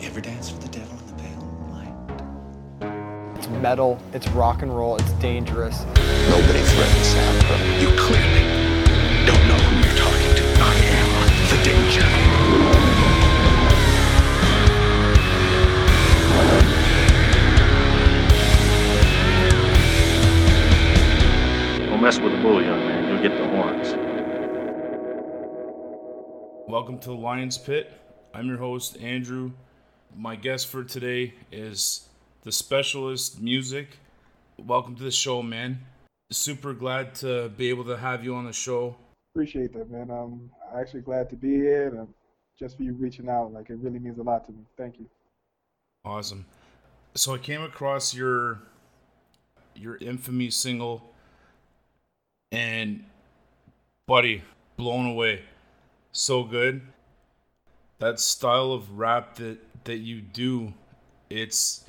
You 0.00 0.06
ever 0.06 0.22
dance 0.22 0.50
with 0.50 0.62
the 0.62 0.68
devil 0.68 0.98
in 0.98 1.06
the 1.08 1.12
pale 1.22 1.42
moonlight? 1.42 3.36
It's 3.36 3.48
metal, 3.48 3.98
it's 4.14 4.26
rock 4.28 4.62
and 4.62 4.74
roll, 4.74 4.96
it's 4.96 5.12
dangerous. 5.20 5.84
Nobody 5.84 6.60
threatens 6.60 7.06
Santa. 7.06 7.58
You 7.82 7.88
clearly 7.98 8.40
don't 9.26 9.46
know 9.46 9.58
who 9.58 9.76
you're 9.86 9.98
talking 9.98 10.34
to. 10.36 10.44
I 10.58 10.74
am 10.96 11.10
the 11.50 11.58
danger. 11.62 12.06
Don't 21.90 22.00
mess 22.00 22.18
with 22.18 22.32
the 22.32 22.38
bull, 22.40 22.62
young 22.62 22.78
man. 22.78 23.06
You'll 23.06 23.20
get 23.22 23.36
the 23.36 23.46
horns. 23.48 23.92
Welcome 26.66 26.98
to 27.00 27.08
the 27.08 27.16
Lions 27.16 27.58
Pit. 27.58 27.92
I'm 28.32 28.46
your 28.46 28.56
host, 28.56 28.96
Andrew. 28.96 29.52
My 30.16 30.36
guest 30.36 30.66
for 30.66 30.84
today 30.84 31.34
is 31.52 32.08
the 32.42 32.52
Specialist 32.52 33.40
Musik. 33.40 33.98
Welcome 34.58 34.96
to 34.96 35.02
the 35.02 35.10
show, 35.10 35.42
man. 35.42 35.80
Super 36.30 36.74
glad 36.74 37.14
to 37.16 37.48
be 37.50 37.68
able 37.70 37.84
to 37.84 37.96
have 37.96 38.24
you 38.24 38.34
on 38.34 38.44
the 38.44 38.52
show. 38.52 38.96
Appreciate 39.34 39.72
that, 39.74 39.90
man. 39.90 40.10
I'm 40.10 40.50
actually 40.78 41.00
glad 41.02 41.30
to 41.30 41.36
be 41.36 41.54
here, 41.54 41.88
and 41.88 42.08
just 42.58 42.76
for 42.76 42.82
you 42.82 42.92
reaching 42.94 43.28
out, 43.28 43.52
like 43.52 43.70
it 43.70 43.78
really 43.78 43.98
means 43.98 44.18
a 44.18 44.22
lot 44.22 44.44
to 44.46 44.52
me. 44.52 44.58
Thank 44.76 44.98
you. 44.98 45.06
Awesome. 46.04 46.44
So 47.14 47.34
I 47.34 47.38
came 47.38 47.62
across 47.62 48.14
your 48.14 48.62
your 49.74 49.96
infamy 49.96 50.50
single 50.50 51.14
and 52.52 53.04
buddy, 54.06 54.42
blown 54.76 55.06
away. 55.06 55.42
So 56.12 56.42
good. 56.42 56.82
That 57.98 58.18
style 58.18 58.72
of 58.72 58.98
rap 58.98 59.36
that 59.36 59.58
that 59.84 59.98
you 59.98 60.20
do, 60.20 60.72
it's 61.28 61.84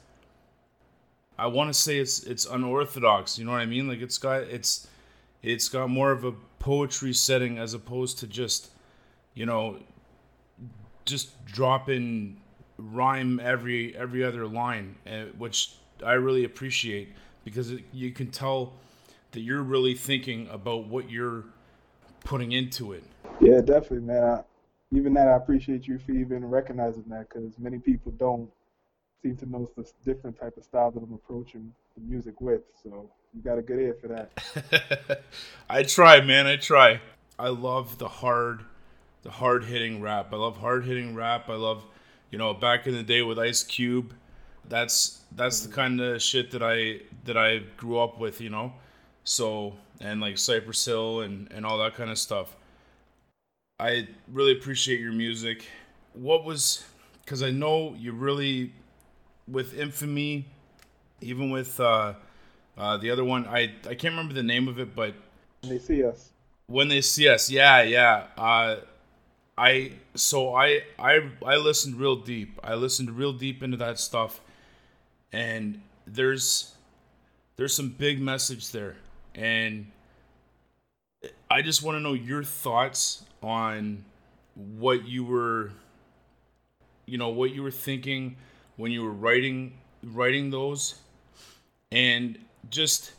I 1.37 1.47
want 1.47 1.73
to 1.73 1.73
say 1.73 1.97
it's 1.97 2.23
it's 2.23 2.45
unorthodox, 2.45 3.39
you 3.39 3.45
know 3.45 3.51
what 3.51 3.61
I 3.61 3.65
mean? 3.65 3.87
Like 3.87 4.01
it's 4.01 4.17
got 4.17 4.43
it's 4.43 4.87
it's 5.41 5.69
got 5.69 5.89
more 5.89 6.11
of 6.11 6.23
a 6.23 6.33
poetry 6.59 7.13
setting 7.13 7.57
as 7.57 7.73
opposed 7.73 8.19
to 8.19 8.27
just 8.27 8.69
you 9.33 9.45
know 9.45 9.77
just 11.05 11.43
dropping 11.45 12.39
rhyme 12.77 13.39
every 13.39 13.95
every 13.95 14.23
other 14.23 14.45
line, 14.45 14.95
uh, 15.07 15.25
which 15.37 15.73
I 16.05 16.13
really 16.13 16.43
appreciate 16.43 17.09
because 17.43 17.71
it, 17.71 17.83
you 17.91 18.11
can 18.11 18.29
tell 18.29 18.73
that 19.31 19.41
you're 19.41 19.63
really 19.63 19.95
thinking 19.95 20.47
about 20.51 20.87
what 20.87 21.09
you're 21.09 21.45
putting 22.23 22.51
into 22.51 22.93
it. 22.93 23.03
Yeah, 23.39 23.61
definitely, 23.61 24.01
man. 24.01 24.43
Even 24.93 25.13
that, 25.13 25.27
I 25.27 25.35
appreciate 25.37 25.87
you 25.87 25.97
for 25.99 26.11
even 26.11 26.45
recognizing 26.45 27.05
that, 27.09 27.29
because 27.29 27.57
many 27.57 27.79
people 27.79 28.11
don't 28.13 28.49
seem 29.21 29.37
to 29.37 29.45
know 29.45 29.69
the 29.75 29.89
different 30.03 30.39
type 30.39 30.57
of 30.57 30.63
style 30.63 30.91
that 30.91 31.01
I'm 31.01 31.13
approaching 31.13 31.73
the 31.95 32.01
music 32.01 32.41
with. 32.41 32.61
So 32.83 33.09
you 33.33 33.41
got 33.41 33.57
a 33.57 33.61
good 33.61 33.79
ear 33.79 33.95
for 34.01 34.07
that. 34.09 35.23
I 35.69 35.83
try, 35.83 36.21
man. 36.21 36.47
I 36.47 36.57
try. 36.57 37.01
I 37.37 37.49
love 37.49 37.97
the 37.97 38.07
hard, 38.07 38.63
the 39.23 39.31
hard 39.31 39.65
hitting 39.65 40.01
rap. 40.01 40.33
I 40.33 40.37
love 40.37 40.57
hard 40.57 40.85
hitting 40.85 41.15
rap. 41.15 41.49
I 41.49 41.55
love, 41.55 41.85
you 42.29 42.37
know, 42.37 42.53
back 42.53 42.87
in 42.87 42.93
the 42.93 43.03
day 43.03 43.21
with 43.21 43.39
Ice 43.39 43.63
Cube. 43.63 44.13
That's 44.67 45.21
that's 45.35 45.61
the 45.61 45.73
kind 45.73 45.99
of 45.99 46.21
shit 46.21 46.51
that 46.51 46.61
I 46.61 47.01
that 47.25 47.37
I 47.37 47.59
grew 47.77 47.99
up 47.99 48.19
with. 48.19 48.41
You 48.41 48.49
know, 48.49 48.73
so 49.23 49.73
and 49.99 50.21
like 50.21 50.37
Cypress 50.37 50.85
Hill 50.85 51.21
and 51.21 51.51
and 51.51 51.65
all 51.65 51.77
that 51.79 51.95
kind 51.95 52.09
of 52.09 52.17
stuff. 52.17 52.55
I 53.81 54.07
really 54.31 54.51
appreciate 54.51 54.99
your 54.99 55.11
music. 55.11 55.65
What 56.13 56.45
was 56.45 56.85
because 57.25 57.41
I 57.41 57.49
know 57.49 57.95
you 57.97 58.11
really 58.11 58.73
with 59.47 59.73
Infamy, 59.73 60.45
even 61.19 61.49
with 61.49 61.79
uh, 61.79 62.13
uh, 62.77 62.97
the 62.97 63.09
other 63.09 63.23
one. 63.23 63.47
I 63.47 63.73
I 63.87 63.95
can't 63.95 64.13
remember 64.13 64.35
the 64.35 64.43
name 64.43 64.67
of 64.67 64.77
it, 64.79 64.95
but 64.95 65.15
When 65.61 65.71
they 65.71 65.79
see 65.79 66.03
us, 66.03 66.29
when 66.67 66.89
they 66.89 67.01
see 67.01 67.27
us, 67.27 67.49
yeah, 67.49 67.81
yeah. 67.81 68.27
Uh, 68.37 68.75
I 69.57 69.93
so 70.13 70.53
I 70.53 70.83
I 70.99 71.31
I 71.43 71.55
listened 71.55 71.95
real 71.95 72.17
deep. 72.17 72.59
I 72.63 72.75
listened 72.75 73.09
real 73.09 73.33
deep 73.33 73.63
into 73.63 73.77
that 73.77 73.97
stuff, 73.97 74.41
and 75.33 75.81
there's 76.05 76.75
there's 77.55 77.75
some 77.75 77.89
big 77.89 78.21
message 78.21 78.71
there, 78.71 78.97
and 79.33 79.87
I 81.49 81.63
just 81.63 81.81
want 81.81 81.95
to 81.95 81.99
know 81.99 82.13
your 82.13 82.43
thoughts 82.43 83.23
on 83.41 84.03
what 84.55 85.07
you 85.07 85.23
were, 85.23 85.71
you 87.05 87.17
know, 87.17 87.29
what 87.29 87.51
you 87.51 87.63
were 87.63 87.71
thinking 87.71 88.35
when 88.77 88.91
you 88.91 89.03
were 89.03 89.11
writing 89.11 89.73
writing 90.03 90.49
those, 90.49 90.95
and 91.91 92.37
just 92.69 93.13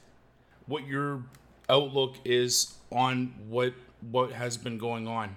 what 0.67 0.87
your 0.87 1.23
outlook 1.69 2.17
is 2.25 2.75
on 2.91 3.35
what 3.49 3.75
what 4.11 4.33
has 4.33 4.57
been 4.57 4.79
going 4.79 5.07
on 5.07 5.37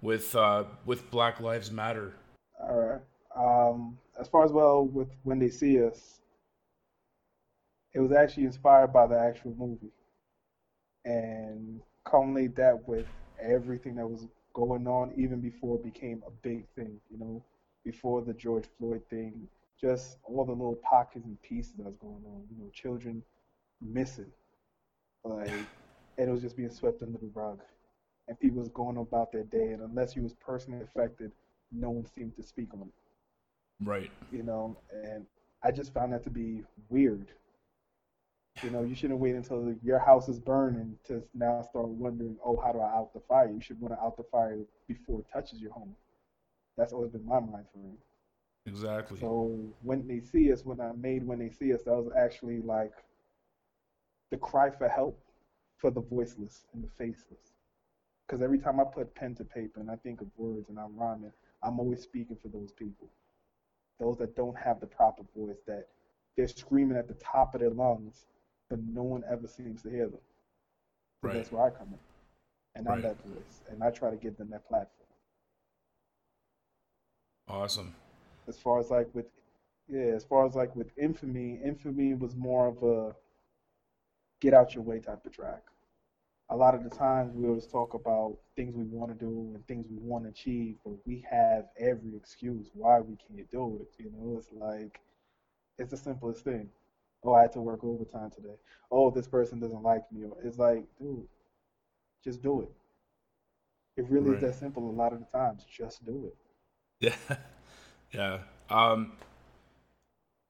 with 0.00 0.34
uh, 0.34 0.64
with 0.84 1.10
Black 1.10 1.40
Lives 1.40 1.70
Matter. 1.70 2.14
all 2.60 2.76
right. 2.76 3.00
Um, 3.34 3.98
as 4.20 4.28
far 4.28 4.44
as 4.44 4.52
well 4.52 4.84
with 4.84 5.08
when 5.22 5.38
they 5.38 5.48
see 5.48 5.82
us, 5.82 6.20
it 7.94 8.00
was 8.00 8.12
actually 8.12 8.44
inspired 8.44 8.92
by 8.92 9.06
the 9.06 9.18
actual 9.18 9.54
movie, 9.56 9.92
and 11.04 11.80
culminate 12.04 12.56
that 12.56 12.86
with 12.86 13.06
everything 13.42 13.96
that 13.96 14.08
was 14.08 14.26
going 14.54 14.86
on 14.86 15.12
even 15.16 15.40
before 15.40 15.76
it 15.76 15.84
became 15.84 16.22
a 16.26 16.30
big 16.42 16.66
thing. 16.76 17.00
You 17.10 17.18
know, 17.18 17.44
before 17.84 18.22
the 18.22 18.34
George 18.34 18.66
Floyd 18.78 19.02
thing, 19.10 19.48
just 19.80 20.18
all 20.24 20.44
the 20.44 20.52
little 20.52 20.78
pockets 20.88 21.26
and 21.26 21.40
pieces 21.42 21.74
that 21.78 21.86
was 21.86 21.96
going 21.96 22.24
on. 22.26 22.44
You 22.50 22.58
know, 22.64 22.70
children 22.72 23.22
missing, 23.80 24.30
like, 25.24 25.50
and 26.18 26.28
it 26.28 26.32
was 26.32 26.42
just 26.42 26.56
being 26.56 26.70
swept 26.70 27.02
under 27.02 27.18
the 27.18 27.30
rug, 27.34 27.60
and 28.28 28.38
people 28.38 28.58
was 28.58 28.68
going 28.70 28.96
about 28.98 29.32
their 29.32 29.44
day, 29.44 29.72
and 29.72 29.82
unless 29.82 30.16
you 30.16 30.22
was 30.22 30.34
personally 30.34 30.82
affected, 30.82 31.32
no 31.72 31.90
one 31.90 32.06
seemed 32.06 32.36
to 32.36 32.42
speak 32.42 32.72
on 32.74 32.82
it 32.82 32.94
Right. 33.80 34.10
you 34.30 34.42
know, 34.42 34.76
and 34.92 35.26
I 35.62 35.70
just 35.70 35.92
found 35.92 36.12
that 36.12 36.22
to 36.24 36.30
be 36.30 36.62
weird. 36.88 37.32
You 38.62 38.70
know, 38.70 38.82
you 38.82 38.94
shouldn't 38.94 39.18
wait 39.18 39.34
until 39.34 39.74
your 39.82 39.98
house 39.98 40.28
is 40.28 40.38
burning 40.38 40.96
to 41.06 41.22
now 41.34 41.62
start 41.62 41.88
wondering, 41.88 42.36
oh, 42.44 42.60
how 42.62 42.72
do 42.72 42.80
I 42.80 42.90
out 42.90 43.12
the 43.14 43.20
fire? 43.20 43.50
You 43.50 43.60
should 43.60 43.80
want 43.80 43.94
to 43.94 44.00
out 44.00 44.16
the 44.16 44.24
fire 44.30 44.58
before 44.86 45.20
it 45.20 45.26
touches 45.32 45.60
your 45.60 45.72
home. 45.72 45.94
That's 46.76 46.92
always 46.92 47.10
been 47.10 47.26
my 47.26 47.40
mind 47.40 47.66
for 47.72 47.78
me. 47.78 47.94
Exactly. 48.66 49.18
So 49.18 49.58
when 49.82 50.06
they 50.06 50.20
see 50.20 50.52
us, 50.52 50.64
when 50.64 50.80
I 50.80 50.92
made 50.92 51.26
when 51.26 51.38
they 51.38 51.50
see 51.50 51.72
us, 51.74 51.82
that 51.82 51.92
was 51.92 52.12
actually 52.16 52.60
like 52.60 52.92
the 54.30 54.36
cry 54.36 54.70
for 54.70 54.88
help 54.88 55.20
for 55.78 55.90
the 55.90 56.00
voiceless 56.00 56.66
and 56.72 56.84
the 56.84 56.88
faceless. 56.96 57.54
Because 58.26 58.42
every 58.42 58.58
time 58.58 58.78
I 58.78 58.84
put 58.84 59.14
pen 59.14 59.34
to 59.36 59.44
paper 59.44 59.80
and 59.80 59.90
I 59.90 59.96
think 59.96 60.20
of 60.20 60.28
words 60.36 60.68
and 60.68 60.78
I'm 60.78 60.96
rhyming, 60.96 61.32
I'm 61.62 61.80
always 61.80 62.02
speaking 62.02 62.36
for 62.40 62.48
those 62.48 62.72
people 62.72 63.08
those 64.02 64.16
that 64.18 64.34
don't 64.34 64.56
have 64.58 64.80
the 64.80 64.86
proper 64.86 65.22
voice, 65.36 65.58
that 65.66 65.86
they're 66.36 66.48
screaming 66.48 66.96
at 66.96 67.08
the 67.08 67.14
top 67.14 67.54
of 67.54 67.60
their 67.60 67.70
lungs, 67.70 68.26
but 68.72 68.80
no 68.94 69.02
one 69.02 69.22
ever 69.30 69.46
seems 69.46 69.82
to 69.82 69.90
hear 69.90 70.06
them. 70.08 70.20
So 71.20 71.28
Right. 71.28 71.34
That's 71.34 71.52
where 71.52 71.66
I 71.66 71.70
come 71.70 71.88
in. 71.88 71.98
And 72.74 72.88
I'm 72.88 73.02
that 73.02 73.22
voice. 73.22 73.60
And 73.70 73.84
I 73.84 73.90
try 73.90 74.08
to 74.10 74.16
give 74.16 74.38
them 74.38 74.48
that 74.50 74.66
platform. 74.66 75.08
awesome. 77.48 77.94
As 78.48 78.56
far 78.56 78.80
as 78.80 78.90
like 78.90 79.14
with 79.14 79.26
yeah, 79.88 80.14
as 80.16 80.24
far 80.24 80.46
as 80.46 80.54
like 80.54 80.74
with 80.74 80.90
infamy, 80.96 81.60
infamy 81.62 82.14
was 82.14 82.34
more 82.34 82.66
of 82.68 82.82
a 82.82 83.14
get 84.40 84.54
out 84.54 84.74
your 84.74 84.84
way 84.84 85.00
type 85.00 85.26
of 85.26 85.32
track. 85.32 85.64
A 86.48 86.56
lot 86.56 86.74
of 86.74 86.82
the 86.82 86.90
times 86.90 87.34
we 87.34 87.46
always 87.46 87.66
talk 87.66 87.92
about 87.92 88.38
things 88.56 88.74
we 88.74 88.84
want 88.84 89.12
to 89.12 89.18
do 89.22 89.52
and 89.54 89.66
things 89.66 89.86
we 89.90 89.98
want 89.98 90.24
to 90.24 90.30
achieve, 90.30 90.76
but 90.82 90.94
we 91.04 91.22
have 91.30 91.66
every 91.78 92.16
excuse 92.16 92.70
why 92.72 93.00
we 93.00 93.16
can't 93.16 93.50
do 93.50 93.80
it. 93.82 94.02
You 94.02 94.10
know, 94.16 94.38
it's 94.38 94.48
like 94.50 94.98
it's 95.78 95.90
the 95.90 95.96
simplest 95.98 96.42
thing. 96.44 96.70
Oh, 97.24 97.34
I 97.34 97.42
had 97.42 97.52
to 97.52 97.60
work 97.60 97.84
overtime 97.84 98.30
today. 98.30 98.56
Oh, 98.90 99.10
this 99.10 99.28
person 99.28 99.60
doesn't 99.60 99.82
like 99.82 100.10
me. 100.12 100.28
It's 100.44 100.58
like, 100.58 100.84
dude, 100.98 101.26
just 102.24 102.42
do 102.42 102.62
it. 102.62 102.72
It 103.96 104.06
really 104.10 104.32
Right. 104.32 104.34
is 104.34 104.40
that 104.40 104.54
simple. 104.54 104.90
A 104.90 104.92
lot 104.92 105.14
of 105.14 105.20
the 105.20 105.24
times, 105.24 105.64
just 105.64 106.04
do 106.04 106.26
it. 106.26 106.36
Yeah. 107.00 107.16
yeah. 108.12 108.38
Um, 108.70 109.12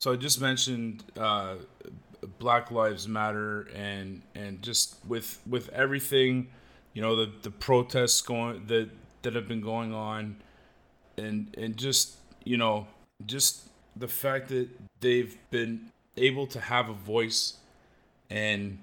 so 0.01 0.13
I 0.13 0.17
just 0.17 0.41
mentioned 0.41 1.05
uh, 1.17 1.57
Black 2.39 2.71
Lives 2.71 3.07
Matter 3.09 3.69
and 3.75 4.23
and 4.35 4.63
just 4.63 4.97
with 5.07 5.41
with 5.49 5.69
everything, 5.71 6.49
you 6.95 7.03
know, 7.03 7.17
the 7.17 7.33
the 7.43 7.51
protests 7.51 8.21
going 8.21 8.67
that 8.67 8.91
that 9.23 9.35
have 9.35 9.49
been 9.49 9.61
going 9.61 9.95
on, 9.95 10.37
and 11.19 11.55
and 11.59 11.77
just 11.77 12.17
you 12.45 12.57
know 12.57 12.87
just 13.27 13.69
the 13.97 14.09
fact 14.09 14.49
that 14.49 14.69
they've 15.01 15.37
been 15.51 15.91
able 16.17 16.47
to 16.47 16.61
have 16.61 16.89
a 16.89 16.95
voice 16.95 17.55
and 18.31 18.79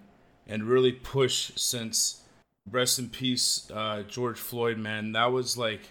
and 0.47 0.63
really 0.63 0.91
push 0.91 1.51
since 1.55 2.23
rest 2.69 2.99
in 2.99 3.09
peace 3.09 3.69
uh, 3.73 4.03
George 4.07 4.39
Floyd 4.39 4.77
man 4.77 5.11
that 5.11 5.31
was 5.31 5.57
like 5.57 5.81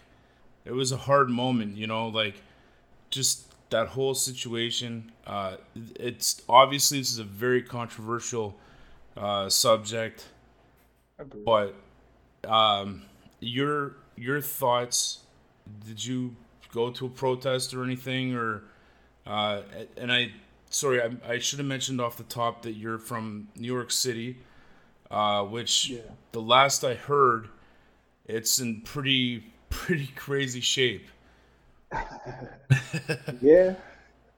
it 0.68 0.74
was 0.74 0.92
a 0.92 0.98
hard 0.98 1.30
moment, 1.30 1.78
you 1.78 1.86
know, 1.86 2.08
like 2.08 2.42
just 3.08 3.46
that 3.70 3.88
whole 3.88 4.14
situation. 4.14 5.10
Uh, 5.26 5.56
it's 5.98 6.42
obviously 6.46 6.98
this 6.98 7.10
is 7.10 7.18
a 7.18 7.24
very 7.24 7.62
controversial 7.62 8.54
uh, 9.16 9.48
subject, 9.48 10.26
but 11.44 11.74
um, 12.46 13.02
your 13.40 13.96
your 14.16 14.40
thoughts. 14.42 15.20
Did 15.86 16.04
you 16.04 16.36
go 16.72 16.90
to 16.90 17.06
a 17.06 17.10
protest 17.10 17.72
or 17.74 17.82
anything, 17.82 18.34
or 18.34 18.62
uh, 19.26 19.62
and 19.96 20.12
I 20.12 20.32
sorry 20.70 21.02
I, 21.02 21.10
I 21.26 21.38
should 21.38 21.58
have 21.58 21.68
mentioned 21.68 22.00
off 22.00 22.16
the 22.16 22.24
top 22.24 22.62
that 22.62 22.72
you're 22.72 22.98
from 22.98 23.48
New 23.56 23.66
York 23.72 23.90
City, 23.90 24.38
uh, 25.10 25.44
which 25.44 25.96
Yeah. 25.96 26.14
the 26.32 26.42
last 26.42 26.84
I 26.84 26.94
heard, 26.94 27.48
it's 28.26 28.58
in 28.60 28.82
pretty 28.82 29.52
pretty 29.70 30.08
crazy 30.16 30.60
shape. 30.60 31.08
Yeah, 33.40 33.74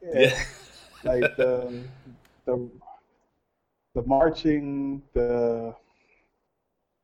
yeah. 0.02 0.28
Yeah. 0.28 0.44
like 1.04 1.36
the 1.36 1.84
the 2.46 2.70
the 3.94 4.02
marching, 4.02 5.02
the 5.14 5.74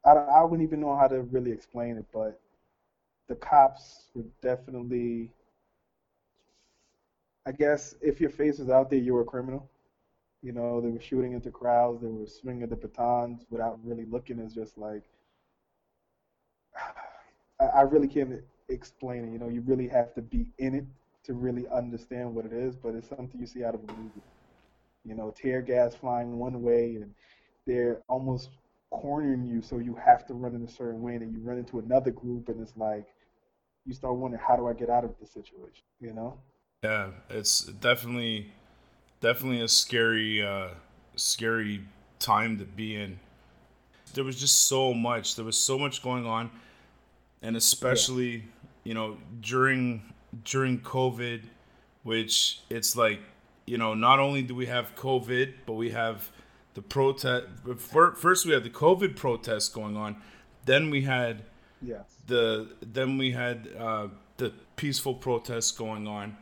I 0.04 0.10
I 0.12 0.42
wouldn't 0.44 0.66
even 0.66 0.80
know 0.80 0.96
how 0.96 1.08
to 1.08 1.22
really 1.22 1.50
explain 1.50 1.96
it, 1.98 2.06
but 2.12 2.40
the 3.28 3.36
cops 3.36 4.10
were 4.14 4.24
definitely. 4.42 5.32
I 7.46 7.52
guess 7.52 7.94
if 8.02 8.20
your 8.20 8.30
face 8.30 8.58
was 8.58 8.70
out 8.70 8.90
there, 8.90 8.98
you 8.98 9.14
were 9.14 9.20
a 9.20 9.24
criminal. 9.24 9.70
You 10.42 10.52
know, 10.52 10.80
they 10.80 10.90
were 10.90 11.00
shooting 11.00 11.32
into 11.32 11.50
crowds, 11.50 12.02
they 12.02 12.08
were 12.08 12.26
swinging 12.26 12.68
the 12.68 12.76
batons 12.76 13.46
without 13.50 13.78
really 13.84 14.04
looking. 14.04 14.38
It's 14.38 14.54
just 14.54 14.76
like 14.76 15.02
I, 17.60 17.64
I 17.64 17.80
really 17.82 18.08
can't 18.08 18.40
explain 18.68 19.24
it. 19.24 19.32
You 19.32 19.38
know, 19.38 19.48
you 19.48 19.62
really 19.62 19.88
have 19.88 20.12
to 20.14 20.22
be 20.22 20.46
in 20.58 20.74
it 20.74 20.84
to 21.24 21.34
really 21.34 21.66
understand 21.68 22.34
what 22.34 22.44
it 22.44 22.52
is, 22.52 22.76
but 22.76 22.94
it's 22.94 23.08
something 23.08 23.40
you 23.40 23.46
see 23.46 23.64
out 23.64 23.74
of 23.74 23.80
a 23.88 23.92
movie. 23.92 24.22
You 25.04 25.14
know, 25.14 25.32
tear 25.36 25.62
gas 25.62 25.94
flying 25.94 26.38
one 26.38 26.62
way, 26.62 26.96
and 26.96 27.14
they're 27.66 28.02
almost 28.08 28.50
cornering 28.90 29.44
you, 29.44 29.62
so 29.62 29.78
you 29.78 29.94
have 29.94 30.26
to 30.26 30.34
run 30.34 30.54
in 30.54 30.62
a 30.64 30.68
certain 30.68 31.00
way, 31.00 31.14
and 31.14 31.22
then 31.22 31.32
you 31.32 31.40
run 31.40 31.58
into 31.58 31.78
another 31.78 32.10
group, 32.10 32.48
and 32.48 32.60
it's 32.60 32.76
like 32.76 33.06
you 33.84 33.94
start 33.94 34.16
wondering, 34.16 34.42
how 34.44 34.56
do 34.56 34.66
I 34.66 34.72
get 34.72 34.90
out 34.90 35.04
of 35.04 35.14
this 35.20 35.30
situation? 35.30 35.84
You 36.00 36.12
know? 36.12 36.38
Yeah, 36.86 37.08
it's 37.30 37.62
definitely 37.62 38.52
definitely 39.20 39.62
a 39.62 39.68
scary 39.68 40.42
uh 40.52 40.68
scary 41.16 41.76
time 42.18 42.58
to 42.58 42.64
be 42.64 42.94
in. 43.02 43.18
There 44.14 44.24
was 44.24 44.38
just 44.38 44.58
so 44.66 44.94
much. 44.94 45.36
There 45.36 45.44
was 45.44 45.58
so 45.70 45.78
much 45.78 46.02
going 46.02 46.26
on 46.26 46.50
and 47.42 47.56
especially, 47.56 48.44
you 48.84 48.94
know, 48.94 49.16
during 49.40 50.02
during 50.44 50.80
COVID, 50.80 51.42
which 52.02 52.60
it's 52.68 52.96
like, 52.96 53.20
you 53.66 53.78
know, 53.78 53.94
not 53.94 54.18
only 54.18 54.42
do 54.42 54.54
we 54.54 54.66
have 54.66 54.94
COVID, 54.96 55.54
but 55.66 55.74
we 55.74 55.90
have 55.90 56.30
the 56.74 56.82
protest 56.82 57.46
first 58.24 58.46
we 58.46 58.52
had 58.52 58.64
the 58.64 58.70
COVID 58.70 59.16
protests 59.16 59.68
going 59.68 59.96
on, 59.96 60.16
then 60.64 60.90
we 60.90 61.02
had 61.02 61.42
Yes. 61.82 62.06
the 62.26 62.68
then 62.80 63.18
we 63.18 63.32
had 63.32 63.68
uh, 63.78 64.08
the 64.38 64.52
peaceful 64.76 65.14
protests 65.14 65.70
going 65.70 66.06
on, 66.06 66.36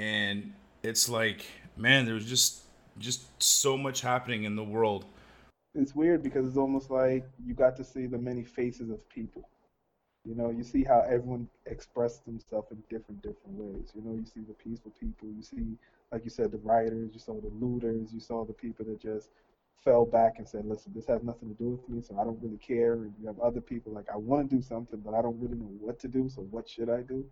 and 0.00 0.54
it's 0.82 1.10
like, 1.10 1.44
man, 1.76 2.06
there 2.06 2.14
was 2.14 2.24
just 2.24 2.62
just 2.98 3.22
so 3.42 3.76
much 3.76 4.00
happening 4.00 4.44
in 4.44 4.56
the 4.56 4.64
world. 4.64 5.04
It's 5.74 5.94
weird 5.94 6.22
because 6.22 6.46
it's 6.46 6.56
almost 6.56 6.90
like 6.90 7.24
you 7.46 7.54
got 7.54 7.76
to 7.76 7.84
see 7.84 8.06
the 8.06 8.18
many 8.18 8.42
faces 8.42 8.90
of 8.90 9.06
people. 9.10 9.48
You 10.24 10.34
know, 10.34 10.50
you 10.50 10.64
see 10.64 10.84
how 10.84 11.00
everyone 11.00 11.48
expressed 11.66 12.24
themselves 12.24 12.72
in 12.72 12.82
different 12.88 13.22
different 13.22 13.56
ways. 13.58 13.92
You 13.94 14.02
know, 14.02 14.14
you 14.14 14.24
see 14.24 14.40
the 14.40 14.54
peaceful 14.54 14.92
people, 14.98 15.28
you 15.36 15.42
see, 15.42 15.76
like 16.12 16.24
you 16.24 16.30
said, 16.30 16.50
the 16.50 16.58
rioters, 16.58 17.10
you 17.12 17.20
saw 17.20 17.38
the 17.40 17.52
looters, 17.60 18.12
you 18.12 18.20
saw 18.20 18.44
the 18.44 18.52
people 18.54 18.86
that 18.86 19.00
just 19.00 19.28
fell 19.84 20.04
back 20.04 20.38
and 20.38 20.48
said, 20.48 20.64
"Listen, 20.66 20.92
this 20.94 21.06
has 21.06 21.22
nothing 21.22 21.48
to 21.50 21.54
do 21.54 21.70
with 21.70 21.88
me, 21.88 22.02
so 22.02 22.18
I 22.18 22.24
don't 22.24 22.42
really 22.42 22.58
care." 22.58 22.94
And 22.94 23.14
you 23.20 23.26
have 23.26 23.40
other 23.40 23.60
people 23.60 23.92
like, 23.92 24.10
"I 24.10 24.16
want 24.16 24.48
to 24.48 24.56
do 24.56 24.62
something, 24.62 25.00
but 25.00 25.14
I 25.14 25.22
don't 25.22 25.38
really 25.40 25.56
know 25.56 25.72
what 25.80 25.98
to 26.00 26.08
do, 26.08 26.28
so 26.28 26.42
what 26.50 26.68
should 26.68 26.88
I 26.88 27.02
do?" 27.02 27.24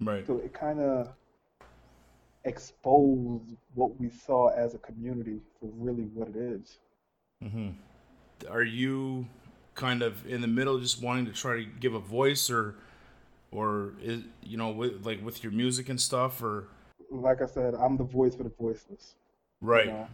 Right. 0.00 0.26
So 0.26 0.38
it 0.38 0.52
kind 0.52 0.80
of 0.80 1.14
exposed 2.44 3.56
what 3.74 3.98
we 4.00 4.10
saw 4.10 4.48
as 4.48 4.74
a 4.74 4.78
community 4.78 5.40
for 5.60 5.70
really 5.74 6.04
what 6.04 6.28
it 6.28 6.36
is. 6.36 6.78
hmm 7.42 7.68
Are 8.50 8.62
you 8.62 9.28
kind 9.74 10.02
of 10.02 10.26
in 10.26 10.40
the 10.40 10.46
middle, 10.48 10.78
just 10.80 11.02
wanting 11.02 11.26
to 11.26 11.32
try 11.32 11.56
to 11.56 11.64
give 11.64 11.94
a 11.94 12.00
voice, 12.00 12.50
or, 12.50 12.76
or 13.52 13.94
is 14.02 14.22
you 14.42 14.56
know, 14.56 14.70
with 14.70 15.06
like 15.06 15.24
with 15.24 15.42
your 15.44 15.52
music 15.52 15.88
and 15.88 16.00
stuff, 16.00 16.42
or 16.42 16.68
Like 17.10 17.42
I 17.42 17.46
said, 17.46 17.74
I'm 17.74 17.96
the 17.96 18.04
voice 18.04 18.34
for 18.34 18.44
the 18.44 18.50
voiceless. 18.50 19.14
you 19.72 19.82
right? 19.82 19.86
know. 19.86 20.08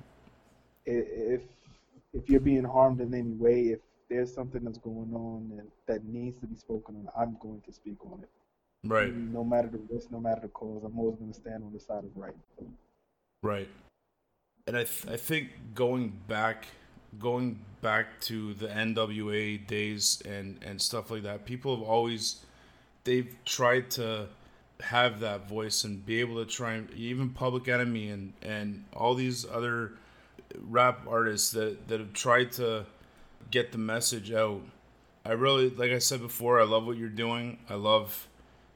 If 0.87 1.43
if 2.15 2.29
you're 2.31 2.41
being 2.41 2.65
harmed 2.65 3.01
in 3.01 3.15
any 3.15 3.33
way, 3.33 3.61
if 3.77 3.81
there's 4.09 4.33
something 4.35 4.65
that's 4.65 4.79
going 4.79 5.15
on 5.15 5.53
and 5.59 5.69
that 5.87 6.05
needs 6.05 6.41
to 6.41 6.47
be 6.47 6.57
spoken 6.57 6.97
on, 6.97 7.09
I'm 7.21 7.37
going 7.41 7.63
to 7.63 7.73
speak 7.73 7.99
on 8.07 8.23
it. 8.23 8.31
Right. 8.85 9.15
No 9.15 9.45
matter 9.45 9.69
the 9.69 9.81
risk, 9.91 10.11
no 10.11 10.21
matter 10.21 10.43
the 10.43 10.49
cause, 10.49 10.83
I'm 10.85 10.99
always 10.99 11.17
going 11.17 11.33
to 11.33 11.39
stand 11.39 11.65
on 11.65 11.73
the 11.73 11.81
side 11.81 12.05
of 12.05 12.11
right. 12.15 12.35
Right. 13.43 13.69
And 14.67 14.77
I 14.77 14.85
th- 14.85 15.07
I 15.09 15.17
think 15.17 15.51
going 15.75 16.13
back 16.29 16.67
going 17.19 17.61
back 17.81 18.21
to 18.21 18.55
the 18.55 18.67
NWA 18.67 19.67
days 19.67 20.23
and 20.25 20.59
and 20.65 20.81
stuff 20.81 21.11
like 21.11 21.23
that, 21.23 21.45
people 21.45 21.77
have 21.77 21.87
always 21.87 22.45
they've 23.05 23.35
tried 23.45 23.91
to 23.93 24.29
have 24.81 25.21
that 25.21 25.49
voice 25.49 25.85
and 25.85 26.05
be 26.05 26.21
able 26.21 26.45
to 26.45 26.51
try 26.51 26.75
and 26.75 26.91
even 26.93 27.31
Public 27.31 27.69
Enemy 27.69 28.09
and 28.11 28.33
and 28.43 28.85
all 28.93 29.15
these 29.15 29.47
other 29.47 29.93
rap 30.61 31.07
artists 31.09 31.51
that 31.53 31.89
that 31.89 32.01
have 32.01 32.13
tried 32.13 32.53
to 32.53 32.87
get 33.51 33.73
the 33.73 33.79
message 33.79 34.33
out. 34.33 34.63
I 35.25 35.33
really 35.33 35.71
like 35.71 35.91
I 35.91 35.99
said 35.99 36.21
before, 36.21 36.61
I 36.61 36.65
love 36.65 36.87
what 36.87 36.97
you're 36.97 37.09
doing. 37.09 37.59
I 37.69 37.75
love 37.75 38.29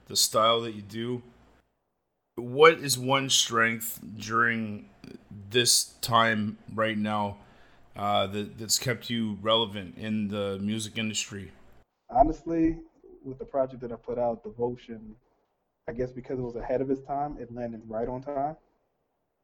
the 0.09 0.17
style 0.17 0.61
that 0.63 0.75
you 0.75 0.83
do 0.83 1.23
what 2.39 2.75
is 2.75 2.99
one 2.99 3.29
strength 3.29 4.01
during 4.17 4.89
this 5.51 5.95
time 6.01 6.59
right 6.75 6.97
now 6.97 7.37
uh, 7.97 8.27
that, 8.29 8.59
that's 8.59 8.79
kept 8.79 9.11
you 9.11 9.39
relevant 9.43 9.97
in 9.99 10.29
the 10.29 10.59
music 10.61 10.99
industry? 10.99 11.51
Honestly, 12.11 12.79
with 13.25 13.39
the 13.39 13.45
project 13.45 13.83
that 13.83 13.93
I 13.93 13.97
put 13.97 14.19
out, 14.19 14.45
Devotion, 14.45 15.17
I 15.89 15.93
guess 15.93 16.13
because 16.13 16.39
it 16.39 16.43
was 16.43 16.57
ahead 16.57 16.81
of 16.81 16.91
its 16.91 17.03
time, 17.03 17.37
it 17.41 17.53
landed 17.53 17.83
right 17.87 18.09
on 18.09 18.23
time. 18.23 18.57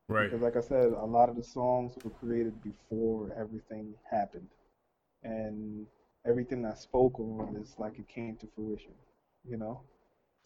Right. 0.09 0.31
Because, 0.31 0.43
like 0.43 0.57
I 0.57 0.61
said, 0.61 0.93
a 0.93 1.05
lot 1.05 1.29
of 1.31 1.37
the 1.37 1.43
songs 1.43 1.95
were 2.05 2.11
created 2.11 2.55
before 2.63 3.35
everything 3.39 3.95
happened, 4.09 4.49
and 5.23 5.87
everything 6.27 6.67
I 6.67 6.75
spoke 6.75 7.19
on 7.19 7.57
is 7.61 7.75
like 7.79 7.99
it 7.99 8.07
came 8.07 8.37
to 8.37 8.47
fruition, 8.55 8.93
you 9.49 9.57
know. 9.57 9.81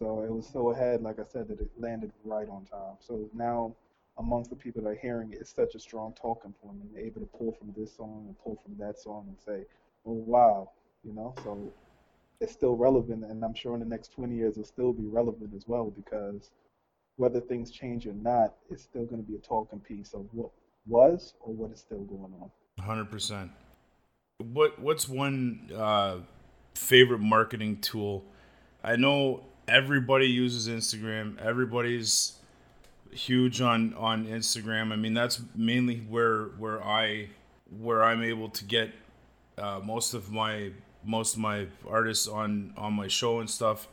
So 0.01 0.23
it 0.23 0.31
was 0.31 0.47
so 0.47 0.71
ahead, 0.71 1.03
like 1.03 1.19
I 1.19 1.25
said, 1.25 1.49
that 1.49 1.61
it 1.61 1.71
landed 1.77 2.13
right 2.25 2.49
on 2.49 2.65
time. 2.65 2.97
So 3.01 3.29
now, 3.35 3.75
amongst 4.19 4.51
the 4.51 4.57
people 4.57 4.83
that 4.83 4.89
are 4.89 4.95
hearing 4.95 5.33
it, 5.33 5.39
it's 5.41 5.53
such 5.53 5.75
a 5.75 5.81
strong 5.81 6.15
talking 6.21 6.55
point, 6.63 6.79
and 6.83 6.95
they're 6.95 7.05
able 7.05 7.21
to 7.21 7.27
pull 7.27 7.53
from 7.53 7.75
this 7.77 7.97
song 7.97 8.25
and 8.27 8.39
pull 8.39 8.57
from 8.65 8.77
that 8.79 8.99
song 8.99 9.25
and 9.27 9.37
say, 9.41 9.67
"Oh 10.07 10.13
wow," 10.13 10.71
you 11.03 11.13
know. 11.13 11.35
So 11.43 11.59
it's 12.41 12.53
still 12.53 12.77
relevant, 12.77 13.25
and 13.25 13.45
I'm 13.45 13.55
sure 13.55 13.75
in 13.75 13.81
the 13.81 13.87
next 13.87 14.13
20 14.13 14.37
years 14.37 14.53
it'll 14.53 14.65
still 14.65 14.93
be 14.93 15.07
relevant 15.07 15.53
as 15.55 15.67
well 15.67 15.91
because 15.91 16.51
whether 17.17 17.41
things 17.41 17.73
change 17.73 18.07
or 18.07 18.13
not, 18.13 18.55
it's 18.71 18.85
still 18.85 19.05
going 19.05 19.21
to 19.21 19.29
be 19.29 19.35
a 19.35 19.41
talking 19.41 19.81
piece 19.81 20.15
of 20.15 20.27
what 20.33 20.51
was 20.87 21.35
or 21.41 21.53
what 21.53 21.73
is 21.73 21.81
still 21.81 22.05
going 22.05 22.33
on. 22.41 22.51
Hundred 22.85 23.11
percent. 23.11 23.51
What 24.39 24.79
What's 24.79 25.09
one 25.09 25.71
uh, 25.75 26.19
favorite 26.77 27.19
marketing 27.19 27.81
tool? 27.81 28.25
I 28.85 28.95
know 28.95 29.43
everybody 29.69 30.27
uses 30.27 30.69
Instagram. 30.69 31.39
Everybody's 31.41 32.35
huge 33.13 33.61
on 33.61 33.95
on 33.95 34.27
Instagram. 34.27 34.93
I 34.93 34.97
mean, 34.97 35.15
that's 35.15 35.41
mainly 35.57 35.99
where 36.09 36.47
where 36.59 36.83
I 36.85 37.31
where 37.71 38.05
I'm 38.05 38.23
able 38.23 38.51
to 38.51 38.65
get 38.65 38.93
uh, 39.59 39.81
most 39.85 40.15
of 40.15 40.31
my 40.31 40.73
most 41.05 41.35
of 41.35 41.41
my 41.41 41.67
artists 41.89 42.29
on 42.29 42.73
on 42.77 42.95
my 42.95 43.09
show 43.09 43.41
and 43.41 43.51
stuff. 43.51 43.89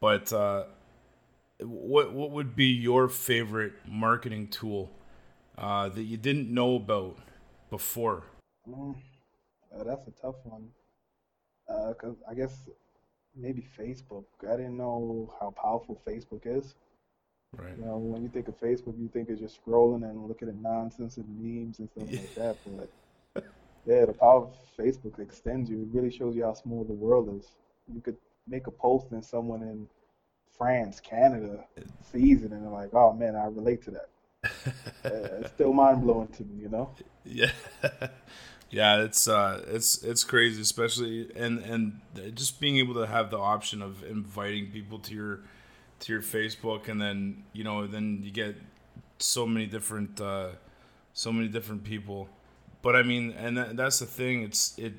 But 0.00 0.32
uh, 0.32 0.64
what 1.60 2.12
what 2.12 2.30
would 2.30 2.56
be 2.56 2.66
your 2.66 3.08
favorite 3.08 3.74
marketing 3.86 4.48
tool 4.48 4.90
uh, 5.58 5.88
that 5.90 6.02
you 6.04 6.16
didn't 6.16 6.52
know 6.52 6.76
about 6.76 7.18
before? 7.70 8.24
Mm, 8.68 8.94
uh, 9.74 9.84
that's 9.84 10.06
a 10.08 10.12
tough 10.12 10.36
one. 10.44 10.70
Uh 11.68 11.94
'cause 11.94 12.16
I 12.28 12.34
guess 12.34 12.68
maybe 13.36 13.66
Facebook. 13.78 14.24
I 14.42 14.56
didn't 14.56 14.76
know 14.76 15.32
how 15.40 15.50
powerful 15.50 16.00
Facebook 16.06 16.42
is. 16.44 16.74
Right. 17.56 17.76
You 17.78 17.84
know, 17.84 17.98
when 17.98 18.22
you 18.22 18.28
think 18.28 18.48
of 18.48 18.58
Facebook, 18.60 18.98
you 18.98 19.08
think 19.12 19.28
of 19.28 19.38
just 19.38 19.64
scrolling 19.64 20.08
and 20.08 20.26
looking 20.26 20.48
at 20.48 20.56
nonsense 20.56 21.16
and 21.18 21.26
memes 21.38 21.78
and 21.78 21.88
stuff 21.90 22.08
like 22.10 22.34
that. 22.34 22.56
But 23.34 23.44
yeah, 23.86 24.06
the 24.06 24.12
power 24.12 24.42
of 24.42 24.54
Facebook 24.78 25.18
extends 25.20 25.70
you. 25.70 25.82
It 25.82 25.88
really 25.92 26.10
shows 26.10 26.34
you 26.34 26.44
how 26.44 26.54
small 26.54 26.84
the 26.84 26.92
world 26.92 27.38
is. 27.38 27.48
You 27.92 28.00
could 28.00 28.16
make 28.48 28.66
a 28.66 28.70
post 28.70 29.10
and 29.12 29.24
someone 29.24 29.62
in 29.62 29.86
France, 30.56 31.00
Canada 31.00 31.64
sees 32.12 32.42
it 32.44 32.52
and 32.52 32.62
they're 32.64 32.70
like, 32.70 32.94
"Oh 32.94 33.12
man, 33.12 33.36
I 33.36 33.46
relate 33.46 33.82
to 33.84 33.90
that." 33.92 34.08
Uh, 35.04 35.40
it's 35.40 35.50
still 35.50 35.74
mind 35.74 36.00
blowing 36.00 36.26
to 36.28 36.42
me, 36.44 36.62
you 36.62 36.68
know. 36.70 36.88
Yeah, 37.26 37.50
yeah, 38.74 39.02
it's 39.02 39.28
uh, 39.28 39.64
it's 39.68 40.02
it's 40.02 40.24
crazy, 40.24 40.60
especially 40.60 41.30
and 41.36 41.60
and 41.60 42.00
just 42.34 42.60
being 42.60 42.78
able 42.78 42.94
to 42.94 43.06
have 43.06 43.30
the 43.30 43.38
option 43.38 43.82
of 43.82 44.02
inviting 44.04 44.70
people 44.70 44.98
to 45.00 45.14
your 45.14 45.40
to 46.00 46.12
your 46.12 46.22
Facebook, 46.22 46.88
and 46.88 47.00
then 47.00 47.44
you 47.52 47.64
know, 47.64 47.86
then 47.86 48.20
you 48.22 48.30
get 48.30 48.56
so 49.18 49.46
many 49.46 49.66
different 49.66 50.20
uh, 50.20 50.50
so 51.12 51.32
many 51.32 51.48
different 51.48 51.84
people. 51.84 52.28
But 52.82 52.96
I 52.96 53.02
mean, 53.02 53.32
and 53.32 53.56
that, 53.58 53.76
that's 53.76 54.00
the 54.00 54.06
thing. 54.06 54.42
It's 54.42 54.78
it 54.78 54.94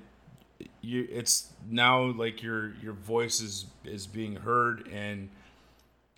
you. 0.82 1.08
It's 1.12 1.52
now 1.70 2.04
like 2.04 2.44
your 2.44 2.74
your 2.82 2.94
voice 2.94 3.42
is 3.42 3.66
is 3.86 4.08
being 4.08 4.38
heard, 4.38 4.88
and 4.94 5.30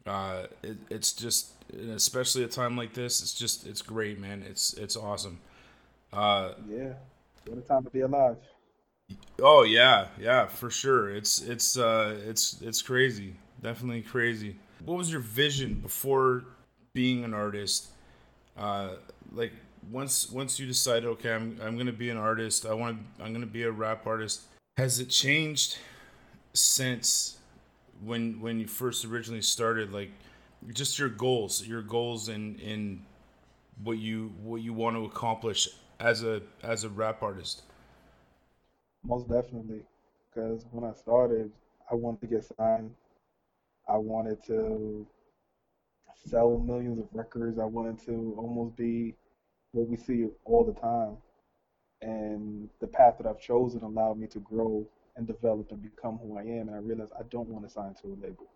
uh, 0.06 0.44
it, 0.64 0.78
it's 0.90 1.14
just 1.14 1.52
especially 1.74 2.44
a 2.44 2.48
time 2.48 2.78
like 2.78 2.94
this. 2.94 3.22
It's 3.22 3.34
just 3.34 3.68
it's 3.68 3.82
great, 3.82 4.20
man. 4.20 4.44
It's 4.48 4.74
it's 4.74 4.96
awesome. 4.96 5.40
Uh, 6.14 6.52
Yeah, 6.70 6.94
what 7.48 7.58
a 7.58 7.62
time 7.62 7.84
to 7.84 7.90
be 7.90 8.02
alive. 8.02 8.38
oh 9.42 9.64
yeah, 9.64 10.08
yeah, 10.20 10.48
for 10.48 10.70
sure. 10.70 11.10
It's 11.10 11.42
it's 11.42 11.78
uh, 11.78 12.18
it's 12.26 12.62
it's 12.62 12.82
crazy. 12.82 13.36
Definitely 13.62 14.02
crazy. 14.02 14.58
What 14.86 14.98
was 14.98 15.12
your 15.12 15.22
vision 15.22 15.76
before 15.76 16.44
being 16.94 17.24
an 17.24 17.34
artist? 17.34 17.88
Uh, 18.58 18.96
like 19.32 19.54
once 19.92 20.30
once 20.30 20.60
you 20.60 20.68
decided, 20.68 21.06
okay, 21.06 21.34
I'm 21.34 21.58
I'm 21.62 21.78
gonna 21.78 21.92
be 21.92 22.10
an 22.10 22.18
artist. 22.18 22.66
I 22.66 22.74
want 22.74 23.00
to. 23.18 23.24
I'm 23.24 23.34
gonna 23.34 23.46
be 23.46 23.64
a 23.64 23.72
rap 23.72 24.06
artist. 24.06 24.42
Has 24.78 25.00
it 25.00 25.10
changed 25.10 25.78
since 26.54 27.38
when 28.04 28.40
when 28.42 28.60
you 28.60 28.68
first 28.68 29.06
originally 29.06 29.42
started? 29.42 29.92
Like 29.92 30.12
just 30.74 31.00
your 31.00 31.10
goals, 31.10 31.66
your 31.66 31.82
goals 31.82 32.30
in 32.30 32.56
in 32.60 33.06
what 33.84 33.98
you 33.98 34.34
what 34.44 34.62
you 34.62 34.74
want 34.74 34.96
to 34.96 35.06
accomplish 35.06 35.70
as 36.00 36.24
a 36.24 36.42
as 36.64 36.84
a 36.84 36.90
rap 36.90 37.22
artist. 37.24 37.64
Most 39.04 39.30
definitely, 39.30 39.82
because 40.30 40.66
when 40.72 40.90
I 40.90 40.94
started, 40.94 41.52
I 41.90 41.96
wanted 41.96 42.22
to 42.22 42.28
get 42.28 42.46
signed. 42.58 42.94
I 43.88 43.98
wanted 43.98 44.44
to 44.48 45.08
sell 46.26 46.58
millions 46.58 47.00
of 47.00 47.08
records. 47.14 47.58
I 47.60 47.66
wanted 47.66 48.04
to 48.06 48.36
almost 48.38 48.76
be 48.76 49.16
what 49.72 49.88
we 49.88 49.96
see 49.96 50.28
all 50.46 50.66
the 50.66 50.74
time. 50.80 51.18
And 52.02 52.70
the 52.80 52.88
path 52.88 53.16
that 53.18 53.28
I've 53.28 53.40
chosen 53.40 53.82
allowed 53.82 54.20
me 54.20 54.28
to 54.28 54.40
grow 54.40 54.86
and 55.16 55.26
develop 55.26 55.72
and 55.72 55.82
become 55.82 56.18
who 56.18 56.38
I 56.38 56.42
am. 56.42 56.68
And 56.68 56.76
I 56.76 56.80
realized 56.80 57.14
I 57.18 57.24
don't 57.30 57.48
want 57.50 57.66
to 57.66 57.72
sign 57.72 57.96
to 58.02 58.08
a 58.08 58.18
label. 58.22 58.48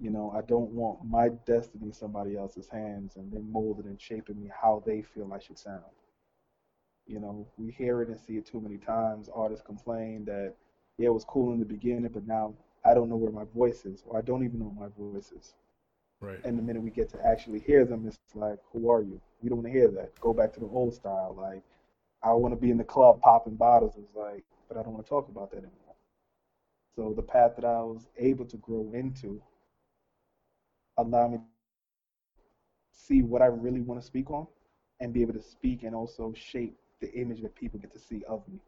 You 0.00 0.10
know, 0.10 0.34
I 0.36 0.42
don't 0.42 0.70
want 0.72 1.04
my 1.04 1.28
destiny 1.46 1.86
in 1.86 1.92
somebody 1.92 2.36
else's 2.36 2.68
hands 2.68 3.16
and 3.16 3.32
they 3.32 3.38
molding 3.38 3.86
and 3.86 4.00
shaping 4.00 4.40
me 4.40 4.50
how 4.60 4.82
they 4.84 5.02
feel 5.02 5.32
I 5.32 5.38
should 5.38 5.58
sound. 5.58 5.84
You 7.06 7.20
know, 7.20 7.46
we 7.58 7.70
hear 7.70 8.02
it 8.02 8.08
and 8.08 8.18
see 8.18 8.36
it 8.36 8.46
too 8.46 8.60
many 8.60 8.78
times. 8.78 9.28
Artists 9.34 9.64
complain 9.64 10.24
that, 10.24 10.54
yeah, 10.98 11.08
it 11.08 11.14
was 11.14 11.24
cool 11.24 11.52
in 11.52 11.58
the 11.58 11.64
beginning, 11.64 12.08
but 12.12 12.26
now 12.26 12.54
I 12.84 12.94
don't 12.94 13.08
know 13.08 13.16
where 13.16 13.32
my 13.32 13.44
voice 13.54 13.84
is, 13.84 14.02
or 14.06 14.18
I 14.18 14.22
don't 14.22 14.44
even 14.44 14.60
know 14.60 14.72
what 14.74 14.88
my 14.88 15.12
voice 15.12 15.32
is. 15.32 15.54
Right. 16.20 16.40
And 16.44 16.58
the 16.58 16.62
minute 16.62 16.82
we 16.82 16.90
get 16.90 17.10
to 17.10 17.26
actually 17.26 17.60
hear 17.60 17.84
them, 17.84 18.06
it's 18.06 18.18
like, 18.34 18.58
who 18.72 18.90
are 18.90 19.02
you? 19.02 19.20
We 19.42 19.48
don't 19.48 19.58
want 19.58 19.66
to 19.66 19.72
hear 19.72 19.88
that. 19.88 20.18
Go 20.20 20.32
back 20.32 20.52
to 20.54 20.60
the 20.60 20.66
old 20.66 20.94
style. 20.94 21.34
Like, 21.38 21.62
I 22.22 22.32
want 22.32 22.54
to 22.54 22.60
be 22.60 22.70
in 22.70 22.78
the 22.78 22.84
club 22.84 23.20
popping 23.20 23.56
bottles. 23.56 23.96
It's 23.98 24.14
like, 24.14 24.44
but 24.68 24.78
I 24.78 24.82
don't 24.82 24.94
want 24.94 25.04
to 25.04 25.10
talk 25.10 25.28
about 25.28 25.50
that 25.50 25.58
anymore. 25.58 25.94
So 26.96 27.12
the 27.14 27.22
path 27.22 27.56
that 27.56 27.64
I 27.66 27.82
was 27.82 28.08
able 28.16 28.46
to 28.46 28.56
grow 28.58 28.90
into 28.94 29.42
allowed 30.96 31.32
me 31.32 31.36
to 31.38 31.44
see 32.92 33.22
what 33.22 33.42
I 33.42 33.46
really 33.46 33.80
want 33.80 34.00
to 34.00 34.06
speak 34.06 34.30
on 34.30 34.46
and 35.00 35.12
be 35.12 35.20
able 35.20 35.34
to 35.34 35.42
speak 35.42 35.82
and 35.82 35.94
also 35.94 36.32
shape 36.34 36.78
the 37.00 37.12
image 37.14 37.42
that 37.42 37.54
people 37.54 37.78
get 37.78 37.92
to 37.92 37.98
see 37.98 38.22
of 38.28 38.46
me. 38.48 38.58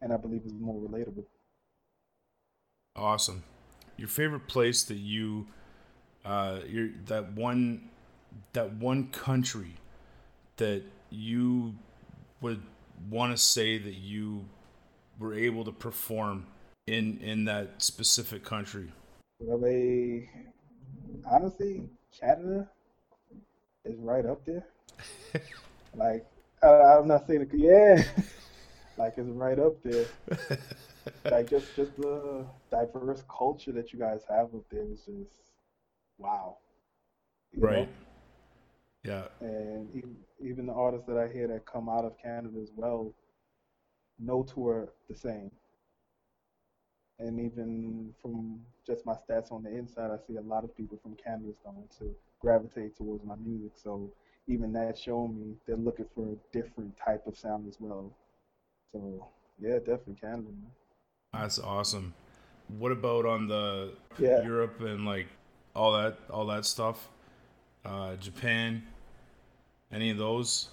And 0.00 0.12
I 0.12 0.16
believe 0.16 0.42
is 0.44 0.52
more 0.52 0.80
relatable. 0.80 1.24
Awesome. 2.96 3.44
Your 3.96 4.08
favorite 4.08 4.48
place 4.48 4.82
that 4.84 4.96
you, 4.96 5.46
uh, 6.24 6.60
your 6.68 6.88
that 7.06 7.32
one, 7.32 7.90
that 8.52 8.72
one 8.74 9.08
country, 9.08 9.74
that 10.56 10.82
you 11.10 11.74
would 12.40 12.62
want 13.10 13.32
to 13.32 13.36
say 13.36 13.78
that 13.78 13.94
you 13.94 14.44
were 15.18 15.34
able 15.34 15.64
to 15.64 15.72
perform 15.72 16.46
in 16.86 17.18
in 17.18 17.44
that 17.44 17.80
specific 17.82 18.44
country. 18.44 18.88
Well, 19.38 19.58
they 19.58 20.28
honestly, 21.30 21.88
Canada 22.18 22.68
is 23.84 23.98
right 23.98 24.26
up 24.26 24.44
there. 24.44 24.66
like, 25.94 26.26
I, 26.62 26.98
I'm 26.98 27.08
not 27.08 27.26
saying 27.26 27.42
it, 27.42 27.50
yeah, 27.52 28.04
like 28.96 29.14
it's 29.16 29.28
right 29.28 29.58
up 29.58 29.82
there. 29.82 30.06
like 31.30 31.50
just 31.50 31.74
just 31.74 31.96
the 31.96 32.46
diverse 32.70 33.24
culture 33.28 33.72
that 33.72 33.92
you 33.92 33.98
guys 33.98 34.22
have 34.28 34.54
up 34.54 34.64
there 34.70 34.84
is 34.84 35.00
just 35.00 35.50
wow. 36.18 36.58
You 37.52 37.62
know? 37.62 37.68
Right. 37.68 37.88
Yeah. 39.04 39.24
And 39.40 39.88
even, 39.94 40.16
even 40.40 40.66
the 40.66 40.72
artists 40.72 41.06
that 41.08 41.18
I 41.18 41.32
hear 41.32 41.48
that 41.48 41.66
come 41.66 41.88
out 41.88 42.04
of 42.04 42.16
Canada 42.22 42.58
as 42.62 42.70
well, 42.74 43.12
no 44.18 44.44
tour 44.44 44.92
the 45.08 45.16
same. 45.16 45.50
And 47.18 47.40
even 47.40 48.14
from 48.20 48.60
just 48.86 49.04
my 49.04 49.14
stats 49.14 49.52
on 49.52 49.62
the 49.62 49.70
inside, 49.70 50.10
I 50.10 50.16
see 50.26 50.36
a 50.36 50.40
lot 50.40 50.64
of 50.64 50.76
people 50.76 50.98
from 51.02 51.16
Canada 51.16 51.52
starting 51.60 51.88
to 51.98 52.14
gravitate 52.40 52.96
towards 52.96 53.24
my 53.24 53.36
music. 53.36 53.72
So 53.74 54.12
even 54.46 54.72
that 54.72 54.98
showing 54.98 55.38
me 55.38 55.56
they're 55.66 55.76
looking 55.76 56.06
for 56.14 56.32
a 56.32 56.36
different 56.52 56.96
type 56.96 57.26
of 57.26 57.36
sound 57.36 57.68
as 57.68 57.76
well. 57.80 58.12
So 58.92 59.28
yeah, 59.60 59.78
definitely 59.78 60.16
Canada. 60.20 60.48
Man. 60.50 60.72
That's 61.32 61.58
awesome. 61.58 62.14
What 62.68 62.92
about 62.92 63.26
on 63.26 63.46
the 63.48 63.92
Yeah. 64.18 64.42
Europe 64.42 64.80
and 64.80 65.04
like 65.04 65.28
all 65.74 65.92
that 65.92 66.18
all 66.30 66.46
that 66.46 66.64
stuff? 66.64 67.08
Uh, 67.84 68.16
Japan. 68.16 68.82
Any 69.92 70.10
of 70.10 70.18
those? 70.18 70.70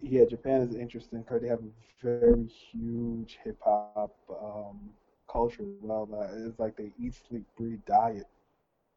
Yeah, 0.00 0.24
Japan 0.24 0.62
is 0.62 0.74
interesting 0.74 1.22
because 1.22 1.42
they 1.42 1.48
have 1.48 1.60
a 1.62 1.70
very 2.02 2.46
huge 2.46 3.38
hip 3.44 3.58
hop 3.62 4.14
um, 4.30 4.90
culture 5.30 5.62
as 5.62 5.68
well. 5.82 6.08
It's 6.46 6.58
like 6.58 6.76
they 6.76 6.92
eat, 6.98 7.14
sleep, 7.28 7.44
breathe, 7.56 7.80
diet. 7.86 8.26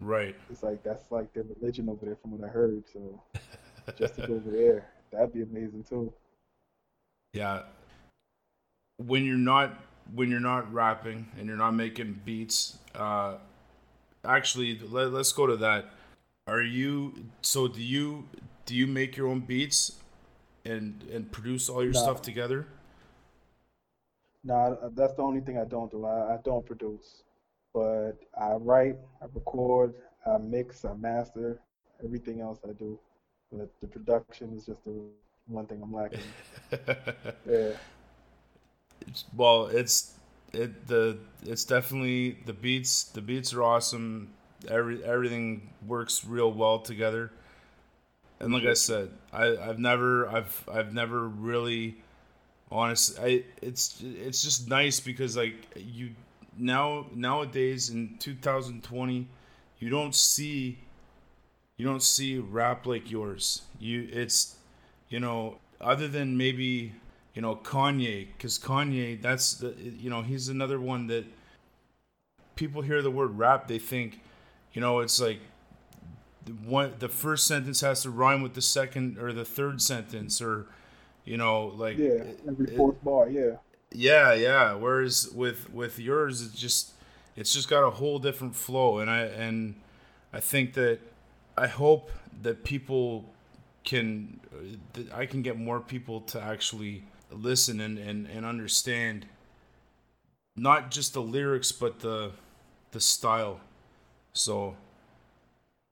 Right. 0.01 0.35
It's 0.49 0.63
like 0.63 0.83
that's 0.83 1.11
like 1.11 1.31
their 1.33 1.43
religion 1.43 1.87
over 1.87 2.05
there, 2.05 2.15
from 2.15 2.31
what 2.31 2.43
I 2.43 2.51
heard. 2.51 2.83
So 2.91 3.21
just 3.97 4.15
to 4.15 4.27
go 4.27 4.33
over 4.33 4.49
there, 4.49 4.89
that'd 5.11 5.31
be 5.31 5.43
amazing 5.43 5.85
too. 5.87 6.11
Yeah. 7.33 7.61
When 8.97 9.23
you're 9.23 9.37
not 9.37 9.79
when 10.13 10.31
you're 10.31 10.39
not 10.39 10.71
rapping 10.73 11.27
and 11.37 11.47
you're 11.47 11.57
not 11.57 11.71
making 11.71 12.21
beats, 12.25 12.77
uh 12.95 13.35
actually 14.25 14.79
let, 14.79 15.13
let's 15.13 15.31
go 15.31 15.45
to 15.45 15.55
that. 15.57 15.91
Are 16.47 16.61
you 16.61 17.13
so 17.41 17.67
do 17.67 17.81
you 17.81 18.27
do 18.65 18.75
you 18.75 18.87
make 18.87 19.15
your 19.15 19.27
own 19.27 19.41
beats 19.41 19.93
and 20.65 21.03
and 21.13 21.31
produce 21.31 21.69
all 21.69 21.83
your 21.83 21.93
stuff 21.93 22.23
together? 22.23 22.67
No, 24.43 24.91
that's 24.95 25.13
the 25.13 25.21
only 25.21 25.41
thing 25.41 25.59
I 25.59 25.65
don't 25.65 25.91
do. 25.91 26.05
I, 26.05 26.33
I 26.33 26.37
don't 26.43 26.65
produce, 26.65 27.21
but 27.73 28.13
I 28.39 28.53
write, 28.53 28.97
I 29.21 29.25
record, 29.33 29.95
I 30.25 30.37
mix, 30.37 30.85
I 30.85 30.93
master. 30.95 31.61
Everything 32.03 32.41
else 32.41 32.59
I 32.67 32.73
do, 32.73 32.99
but 33.51 33.69
the 33.81 33.87
production 33.87 34.53
is 34.55 34.65
just 34.65 34.83
the 34.85 35.03
one 35.47 35.67
thing 35.67 35.81
I'm 35.83 35.93
lacking. 35.93 36.33
Yeah. 37.45 37.73
It's- 39.01 39.25
well, 39.35 39.67
it's 39.67 40.13
it 40.53 40.87
the 40.87 41.17
it's 41.43 41.63
definitely 41.65 42.37
the 42.45 42.53
beats 42.53 43.03
the 43.05 43.21
beats 43.21 43.53
are 43.53 43.63
awesome. 43.63 44.29
Every 44.67 45.03
everything 45.03 45.69
works 45.87 46.23
real 46.25 46.51
well 46.51 46.79
together. 46.79 47.31
And 48.39 48.51
like 48.53 48.65
I 48.65 48.73
said, 48.73 49.11
I 49.31 49.55
I've 49.57 49.79
never 49.79 50.27
I've 50.27 50.67
I've 50.71 50.93
never 50.93 51.27
really 51.27 51.97
honest 52.71 53.19
I 53.19 53.43
it's 53.61 54.01
it's 54.03 54.43
just 54.43 54.69
nice 54.69 54.99
because 54.99 55.37
like 55.37 55.55
you 55.77 56.11
now 56.57 57.07
nowadays 57.13 57.89
in 57.89 58.17
2020 58.19 59.27
you 59.79 59.89
don't 59.89 60.15
see 60.15 60.77
you 61.77 61.85
don't 61.85 62.03
see 62.03 62.37
rap 62.37 62.85
like 62.85 63.09
yours. 63.09 63.63
You 63.79 64.07
it's 64.11 64.55
you 65.09 65.19
know 65.19 65.57
other 65.79 66.07
than 66.07 66.37
maybe 66.37 66.93
you 67.33 67.41
know 67.41 67.55
Kanye 67.55 68.27
because 68.37 68.59
Kanye 68.59 69.19
that's 69.21 69.55
the 69.55 69.73
you 69.79 70.09
know 70.09 70.21
he's 70.21 70.47
another 70.49 70.79
one 70.79 71.07
that 71.07 71.25
people 72.55 72.81
hear 72.81 73.01
the 73.01 73.11
word 73.11 73.37
rap 73.37 73.67
they 73.67 73.79
think 73.79 74.19
you 74.73 74.81
know 74.81 74.99
it's 74.99 75.19
like 75.19 75.39
the 76.45 76.51
one 76.51 76.93
the 76.99 77.09
first 77.09 77.47
sentence 77.47 77.81
has 77.81 78.03
to 78.03 78.09
rhyme 78.09 78.41
with 78.41 78.53
the 78.53 78.61
second 78.61 79.17
or 79.17 79.33
the 79.33 79.45
third 79.45 79.81
sentence 79.81 80.41
or 80.41 80.67
you 81.25 81.37
know 81.37 81.67
like 81.67 81.97
Yeah, 81.97 82.23
every 82.47 82.67
it- 82.67 82.77
fourth 82.77 83.03
bar, 83.03 83.29
yeah. 83.29 83.57
Yeah, 83.91 84.33
yeah. 84.33 84.73
Whereas 84.73 85.29
with 85.33 85.69
with 85.73 85.99
yours, 85.99 86.41
it's 86.41 86.59
just 86.59 86.93
it's 87.35 87.53
just 87.53 87.69
got 87.69 87.83
a 87.83 87.89
whole 87.89 88.19
different 88.19 88.55
flow, 88.55 88.99
and 88.99 89.09
I 89.09 89.21
and 89.21 89.75
I 90.33 90.39
think 90.39 90.73
that 90.73 90.99
I 91.57 91.67
hope 91.67 92.11
that 92.41 92.63
people 92.63 93.25
can 93.83 94.39
that 94.93 95.11
I 95.13 95.25
can 95.25 95.41
get 95.41 95.57
more 95.57 95.79
people 95.79 96.21
to 96.21 96.41
actually 96.41 97.03
listen 97.31 97.79
and, 97.79 97.97
and, 97.97 98.27
and 98.27 98.45
understand 98.45 99.25
not 100.55 100.91
just 100.91 101.13
the 101.13 101.21
lyrics 101.21 101.71
but 101.71 101.99
the 101.99 102.31
the 102.91 102.99
style. 102.99 103.61
So 104.33 104.75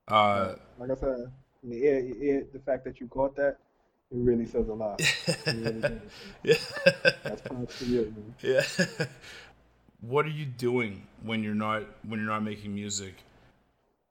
uh 0.08 0.56
like 0.78 0.92
I 0.92 0.96
said, 0.96 1.32
it, 1.64 2.54
the 2.54 2.60
fact 2.60 2.86
that 2.86 3.00
you 3.00 3.08
caught 3.08 3.36
that, 3.36 3.58
it 4.12 4.18
really 4.18 4.46
says 4.46 4.68
a 4.70 4.74
lot. 4.74 5.02
It 5.28 5.38
really 5.54 5.84
yeah. 6.44 6.56
That's 7.26 7.42
props 7.42 7.78
to 7.80 7.86
you, 7.86 8.14
man. 8.16 8.36
yeah. 8.42 8.64
what 10.02 10.26
are 10.26 10.30
you 10.32 10.46
doing 10.46 11.08
when 11.24 11.44
you're 11.44 11.56
not 11.56 11.84
when 12.08 12.20
you're 12.20 12.30
not 12.30 12.44
making 12.44 12.74
music? 12.74 13.16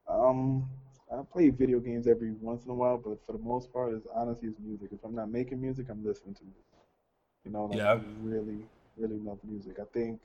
Um, 0.08 0.68
I 1.12 1.22
play 1.22 1.50
video 1.50 1.80
games 1.80 2.06
every 2.06 2.32
once 2.32 2.64
in 2.64 2.70
a 2.70 2.74
while, 2.74 2.98
but 2.98 3.18
for 3.26 3.32
the 3.32 3.38
most 3.38 3.72
part, 3.72 3.94
it's 3.94 4.06
honestly 4.14 4.48
it's 4.48 4.58
music. 4.60 4.90
If 4.92 5.04
I'm 5.04 5.14
not 5.14 5.30
making 5.30 5.60
music, 5.60 5.86
I'm 5.90 6.04
listening 6.04 6.34
to 6.36 6.44
music. 6.44 6.64
You 7.44 7.52
know, 7.52 7.66
like 7.66 7.78
Yeah. 7.78 7.92
I 7.92 8.00
really, 8.20 8.58
really 8.96 9.18
love 9.18 9.38
music. 9.44 9.78
I 9.80 9.84
think 9.92 10.20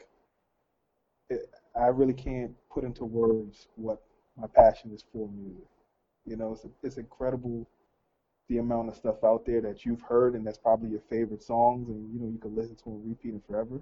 it, 1.29 1.49
I 1.75 1.87
really 1.87 2.13
can't 2.13 2.53
put 2.71 2.83
into 2.83 3.05
words 3.05 3.67
what 3.75 4.01
my 4.37 4.47
passion 4.47 4.91
is 4.93 5.03
for 5.11 5.27
music. 5.29 5.67
You 6.25 6.37
know, 6.37 6.53
it's 6.53 6.65
it's 6.83 6.97
incredible 6.97 7.67
the 8.49 8.57
amount 8.57 8.89
of 8.89 8.95
stuff 8.95 9.23
out 9.23 9.45
there 9.45 9.61
that 9.61 9.85
you've 9.85 10.01
heard 10.01 10.35
and 10.35 10.45
that's 10.45 10.57
probably 10.57 10.89
your 10.89 11.01
favorite 11.09 11.43
songs, 11.43 11.89
and 11.89 12.13
you 12.13 12.19
know 12.19 12.31
you 12.31 12.39
can 12.39 12.55
listen 12.55 12.75
to 12.75 12.83
them 12.85 13.01
repeat 13.05 13.33
it 13.33 13.41
forever. 13.47 13.79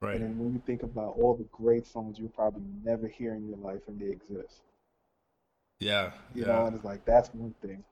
Right. 0.00 0.14
And 0.14 0.24
then 0.24 0.38
when 0.38 0.52
you 0.52 0.62
think 0.64 0.82
about 0.82 1.16
all 1.18 1.34
the 1.34 1.46
great 1.50 1.86
songs 1.86 2.18
you'll 2.18 2.28
probably 2.28 2.62
never 2.84 3.08
hear 3.08 3.34
in 3.34 3.48
your 3.48 3.58
life 3.58 3.80
and 3.88 4.00
they 4.00 4.06
exist. 4.06 4.62
Yeah. 5.80 6.12
You 6.34 6.42
yeah. 6.42 6.48
know, 6.48 6.66
and 6.66 6.76
it's 6.76 6.84
like 6.84 7.04
that's 7.04 7.28
one 7.34 7.54
thing. 7.62 7.84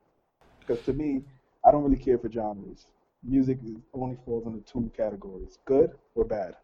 Because 0.60 0.84
to 0.86 0.92
me, 0.92 1.22
I 1.64 1.70
don't 1.70 1.82
really 1.82 2.02
care 2.02 2.18
for 2.18 2.30
genres. 2.30 2.86
Music 3.22 3.58
only 3.92 4.16
falls 4.24 4.46
into 4.46 4.60
two 4.60 4.90
categories: 4.96 5.58
good 5.64 5.92
or 6.14 6.24
bad. 6.24 6.54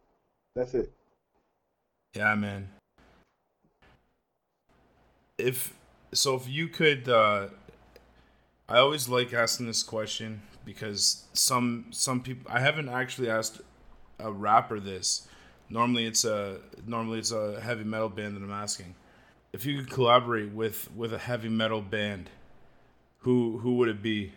That's 0.54 0.74
it. 0.74 0.92
Yeah, 2.14 2.34
man. 2.34 2.68
If 5.38 5.74
so, 6.12 6.34
if 6.34 6.48
you 6.48 6.68
could, 6.68 7.08
uh, 7.08 7.48
I 8.72 8.78
always 8.78 9.06
like 9.06 9.34
asking 9.34 9.66
this 9.66 9.82
question 9.82 10.40
because 10.64 11.24
some 11.34 11.88
some 11.90 12.22
people 12.22 12.50
I 12.50 12.60
haven't 12.60 12.88
actually 12.88 13.28
asked 13.28 13.60
a 14.18 14.32
rapper 14.32 14.80
this. 14.80 15.28
Normally, 15.68 16.06
it's 16.06 16.24
a 16.24 16.58
normally 16.86 17.18
it's 17.18 17.32
a 17.32 17.60
heavy 17.60 17.84
metal 17.84 18.08
band 18.08 18.34
that 18.34 18.42
I'm 18.42 18.50
asking. 18.50 18.94
If 19.52 19.66
you 19.66 19.76
could 19.76 19.90
collaborate 19.90 20.52
with 20.52 20.90
with 20.96 21.12
a 21.12 21.18
heavy 21.18 21.50
metal 21.50 21.82
band, 21.82 22.30
who 23.18 23.58
who 23.58 23.74
would 23.76 23.90
it 23.90 24.00
be? 24.00 24.32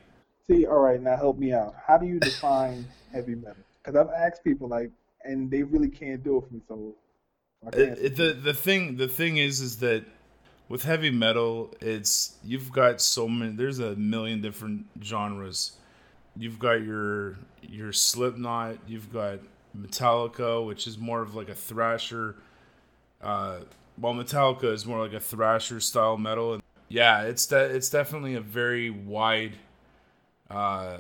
See, 0.47 0.65
all 0.65 0.79
right, 0.79 1.01
now 1.01 1.15
help 1.15 1.37
me 1.37 1.53
out. 1.53 1.73
How 1.87 1.97
do 1.97 2.05
you 2.05 2.19
define 2.19 2.85
heavy 3.13 3.35
metal? 3.35 3.63
Because 3.81 3.95
I've 3.95 4.13
asked 4.13 4.43
people 4.43 4.67
like, 4.67 4.91
and 5.23 5.49
they 5.49 5.63
really 5.63 5.87
can't 5.87 6.21
do 6.21 6.39
it 6.39 6.43
for 6.49 6.53
me. 6.53 6.61
So 6.67 6.93
I 7.63 7.67
uh, 7.67 7.71
can't. 7.71 7.99
It, 7.99 7.99
it- 7.99 8.15
the 8.17 8.33
the 8.33 8.53
thing 8.53 8.97
the 8.97 9.07
thing 9.07 9.37
is 9.37 9.61
is 9.61 9.77
that 9.77 10.03
with 10.67 10.83
heavy 10.83 11.11
metal, 11.11 11.73
it's 11.79 12.35
you've 12.43 12.71
got 12.71 13.01
so 13.01 13.27
many. 13.27 13.51
There's 13.51 13.79
a 13.79 13.95
million 13.95 14.41
different 14.41 14.85
genres. 15.03 15.73
You've 16.35 16.59
got 16.59 16.83
your 16.83 17.37
your 17.61 17.93
Slipknot. 17.93 18.77
You've 18.87 19.11
got 19.13 19.39
Metallica, 19.77 20.65
which 20.65 20.87
is 20.87 20.97
more 20.97 21.21
of 21.21 21.35
like 21.35 21.49
a 21.49 21.55
thrasher. 21.55 22.35
Uh, 23.21 23.59
well, 23.97 24.13
Metallica 24.13 24.65
is 24.65 24.85
more 24.85 24.99
like 24.99 25.13
a 25.13 25.19
thrasher 25.19 25.79
style 25.79 26.17
metal. 26.17 26.55
And 26.55 26.63
yeah, 26.89 27.23
it's 27.23 27.45
de- 27.45 27.75
it's 27.75 27.89
definitely 27.89 28.35
a 28.35 28.41
very 28.41 28.89
wide. 28.89 29.53
Uh, 30.49 30.99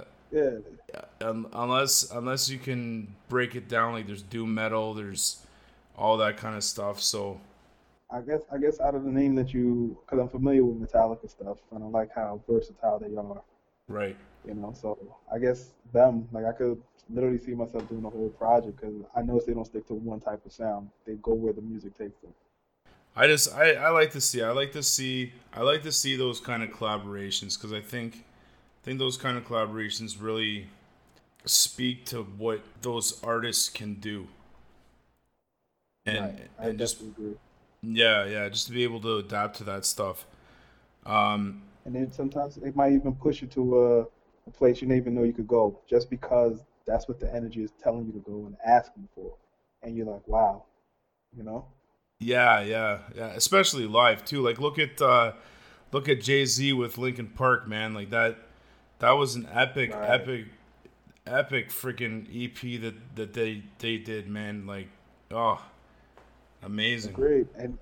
yeah, 0.93 1.01
un- 1.21 1.47
unless 1.53 2.11
unless 2.11 2.49
you 2.49 2.59
can 2.59 3.15
break 3.29 3.55
it 3.55 3.67
down, 3.67 3.93
like 3.93 4.07
there's 4.07 4.21
doom 4.21 4.53
metal, 4.53 4.93
there's 4.93 5.45
all 5.97 6.17
that 6.17 6.37
kind 6.37 6.55
of 6.55 6.63
stuff. 6.63 7.01
So. 7.01 7.39
I 8.11 8.21
guess 8.21 8.41
I 8.51 8.57
guess 8.57 8.79
out 8.79 8.95
of 8.95 9.03
the 9.03 9.11
name 9.11 9.35
that 9.35 9.53
you, 9.53 9.97
because 10.05 10.19
I'm 10.19 10.29
familiar 10.29 10.63
with 10.63 10.79
Metallica 10.79 11.29
stuff, 11.29 11.57
and 11.71 11.83
I 11.83 11.87
like 11.87 12.09
how 12.13 12.41
versatile 12.47 12.99
they 12.99 13.15
are. 13.15 13.41
Right. 13.87 14.15
You 14.45 14.53
know, 14.53 14.73
so 14.73 15.17
I 15.33 15.39
guess 15.39 15.71
them, 15.91 16.27
like 16.31 16.45
I 16.45 16.51
could 16.51 16.81
literally 17.09 17.39
see 17.39 17.53
myself 17.53 17.89
doing 17.89 18.05
a 18.05 18.09
whole 18.09 18.29
project 18.29 18.79
because 18.79 18.95
I 19.15 19.21
notice 19.21 19.45
they 19.45 19.53
don't 19.53 19.65
stick 19.65 19.87
to 19.87 19.93
one 19.95 20.19
type 20.19 20.45
of 20.45 20.51
sound. 20.51 20.89
They 21.05 21.15
go 21.15 21.33
where 21.33 21.53
the 21.53 21.61
music 21.61 21.97
takes 21.97 22.19
them. 22.21 22.33
I 23.15 23.27
just 23.27 23.53
I, 23.53 23.73
I 23.73 23.89
like 23.89 24.11
to 24.11 24.21
see 24.21 24.41
I 24.43 24.51
like 24.51 24.71
to 24.73 24.83
see 24.83 25.33
I 25.53 25.61
like 25.61 25.83
to 25.83 25.91
see 25.91 26.15
those 26.15 26.39
kind 26.39 26.63
of 26.63 26.69
collaborations 26.69 27.57
because 27.57 27.71
I 27.73 27.81
think 27.81 28.25
I 28.81 28.85
think 28.85 28.99
those 28.99 29.17
kind 29.17 29.37
of 29.37 29.45
collaborations 29.45 30.21
really 30.21 30.67
speak 31.45 32.05
to 32.07 32.23
what 32.23 32.61
those 32.81 33.23
artists 33.23 33.69
can 33.69 33.95
do. 33.95 34.27
And 36.05 36.17
Right. 36.17 36.47
I 36.59 36.67
and 36.69 36.79
just 36.79 37.01
agree. 37.01 37.35
Yeah 37.93 38.25
yeah 38.25 38.49
just 38.49 38.67
to 38.67 38.73
be 38.73 38.83
able 38.83 39.01
to 39.01 39.17
adapt 39.17 39.57
to 39.57 39.63
that 39.65 39.85
stuff. 39.85 40.25
Um, 41.05 41.63
And 41.85 41.95
then 41.95 42.11
sometimes 42.11 42.57
it 42.57 42.75
might 42.75 42.93
even 42.93 43.15
push 43.15 43.41
you 43.41 43.47
to 43.49 43.79
a, 43.79 44.01
a 44.47 44.51
place 44.51 44.81
you 44.81 44.87
didn't 44.87 45.01
even 45.01 45.15
know 45.15 45.23
you 45.23 45.33
could 45.33 45.47
go, 45.47 45.79
just 45.87 46.09
because 46.09 46.63
that's 46.85 47.07
what 47.07 47.19
the 47.19 47.33
energy 47.33 47.63
is 47.63 47.71
telling 47.81 48.05
you 48.05 48.11
to 48.13 48.19
go 48.19 48.45
and 48.45 48.55
asking 48.65 49.07
for, 49.15 49.35
and 49.83 49.95
you're 49.95 50.05
like, 50.07 50.27
wow, 50.27 50.65
you 51.35 51.43
know. 51.43 51.67
Yeah, 52.19 52.61
yeah, 52.61 52.99
yeah. 53.15 53.27
Especially 53.33 53.85
live 53.87 54.23
too. 54.25 54.41
Like 54.41 54.59
look 54.59 54.79
at 54.79 55.01
uh 55.01 55.33
look 55.91 56.07
at 56.09 56.21
Jay 56.21 56.45
Z 56.45 56.73
with 56.73 56.97
Linkin 56.97 57.27
Park, 57.27 57.67
man. 57.67 57.93
Like 57.93 58.09
that 58.11 58.37
that 58.99 59.11
was 59.11 59.35
an 59.35 59.47
epic, 59.51 59.91
Right. 59.91 60.09
epic, 60.09 60.45
epic 61.27 61.69
freaking 61.69 62.27
EP 62.33 62.81
that 62.81 63.15
that 63.15 63.33
they 63.33 63.63
they 63.79 63.97
did, 63.97 64.29
man. 64.29 64.65
Like 64.65 64.89
oh, 65.31 65.63
amazing. 66.65 67.13
Great. 67.13 67.47
And 67.57 67.77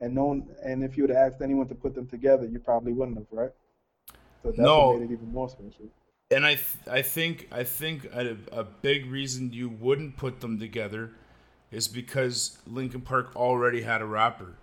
and 0.00 0.14
no 0.14 0.24
one, 0.26 0.48
and 0.64 0.82
if 0.82 0.96
you 0.96 1.02
would 1.02 1.10
have 1.10 1.32
asked 1.32 1.42
anyone 1.42 1.68
to 1.68 1.74
put 1.74 1.94
them 1.94 2.06
together, 2.06 2.46
you 2.46 2.58
probably 2.58 2.92
wouldn't 2.92 3.18
have, 3.18 3.26
right? 3.30 3.50
So 4.42 4.52
that's 4.52 4.58
No. 4.58 4.94
made 4.98 5.10
it 5.10 5.12
even 5.12 5.32
more 5.32 5.48
special. 5.48 5.90
And 6.30 6.46
I 6.46 6.54
th- 6.54 6.88
I 6.88 7.02
think 7.02 7.48
I 7.52 7.64
think 7.64 8.04
a, 8.06 8.36
a 8.52 8.64
big 8.64 9.06
reason 9.10 9.52
you 9.52 9.68
wouldn't 9.68 10.16
put 10.16 10.40
them 10.40 10.58
together 10.58 11.10
is 11.70 11.88
because 11.88 12.58
Linkin 12.66 13.00
Park 13.00 13.34
already 13.36 13.82
had 13.82 14.00
a 14.00 14.06
rapper. 14.06 14.54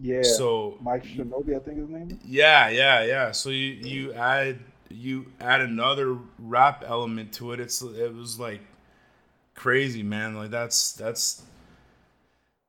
Yeah. 0.00 0.22
So 0.22 0.78
Mike 0.80 1.04
Shinobi, 1.04 1.56
I 1.56 1.58
think 1.60 1.78
his 1.78 1.88
name. 1.88 2.10
is? 2.10 2.18
Yeah, 2.24 2.68
yeah, 2.68 3.02
yeah. 3.04 3.32
So 3.32 3.50
you 3.50 3.72
you 3.72 4.12
add 4.14 4.60
you 4.90 5.26
add 5.40 5.60
another 5.60 6.18
rap 6.38 6.84
element 6.86 7.32
to 7.34 7.52
it. 7.52 7.60
It's 7.60 7.82
it 7.82 8.14
was 8.14 8.38
like 8.38 8.60
crazy, 9.54 10.02
man. 10.02 10.36
Like 10.36 10.50
that's 10.50 10.92
that's 10.92 11.42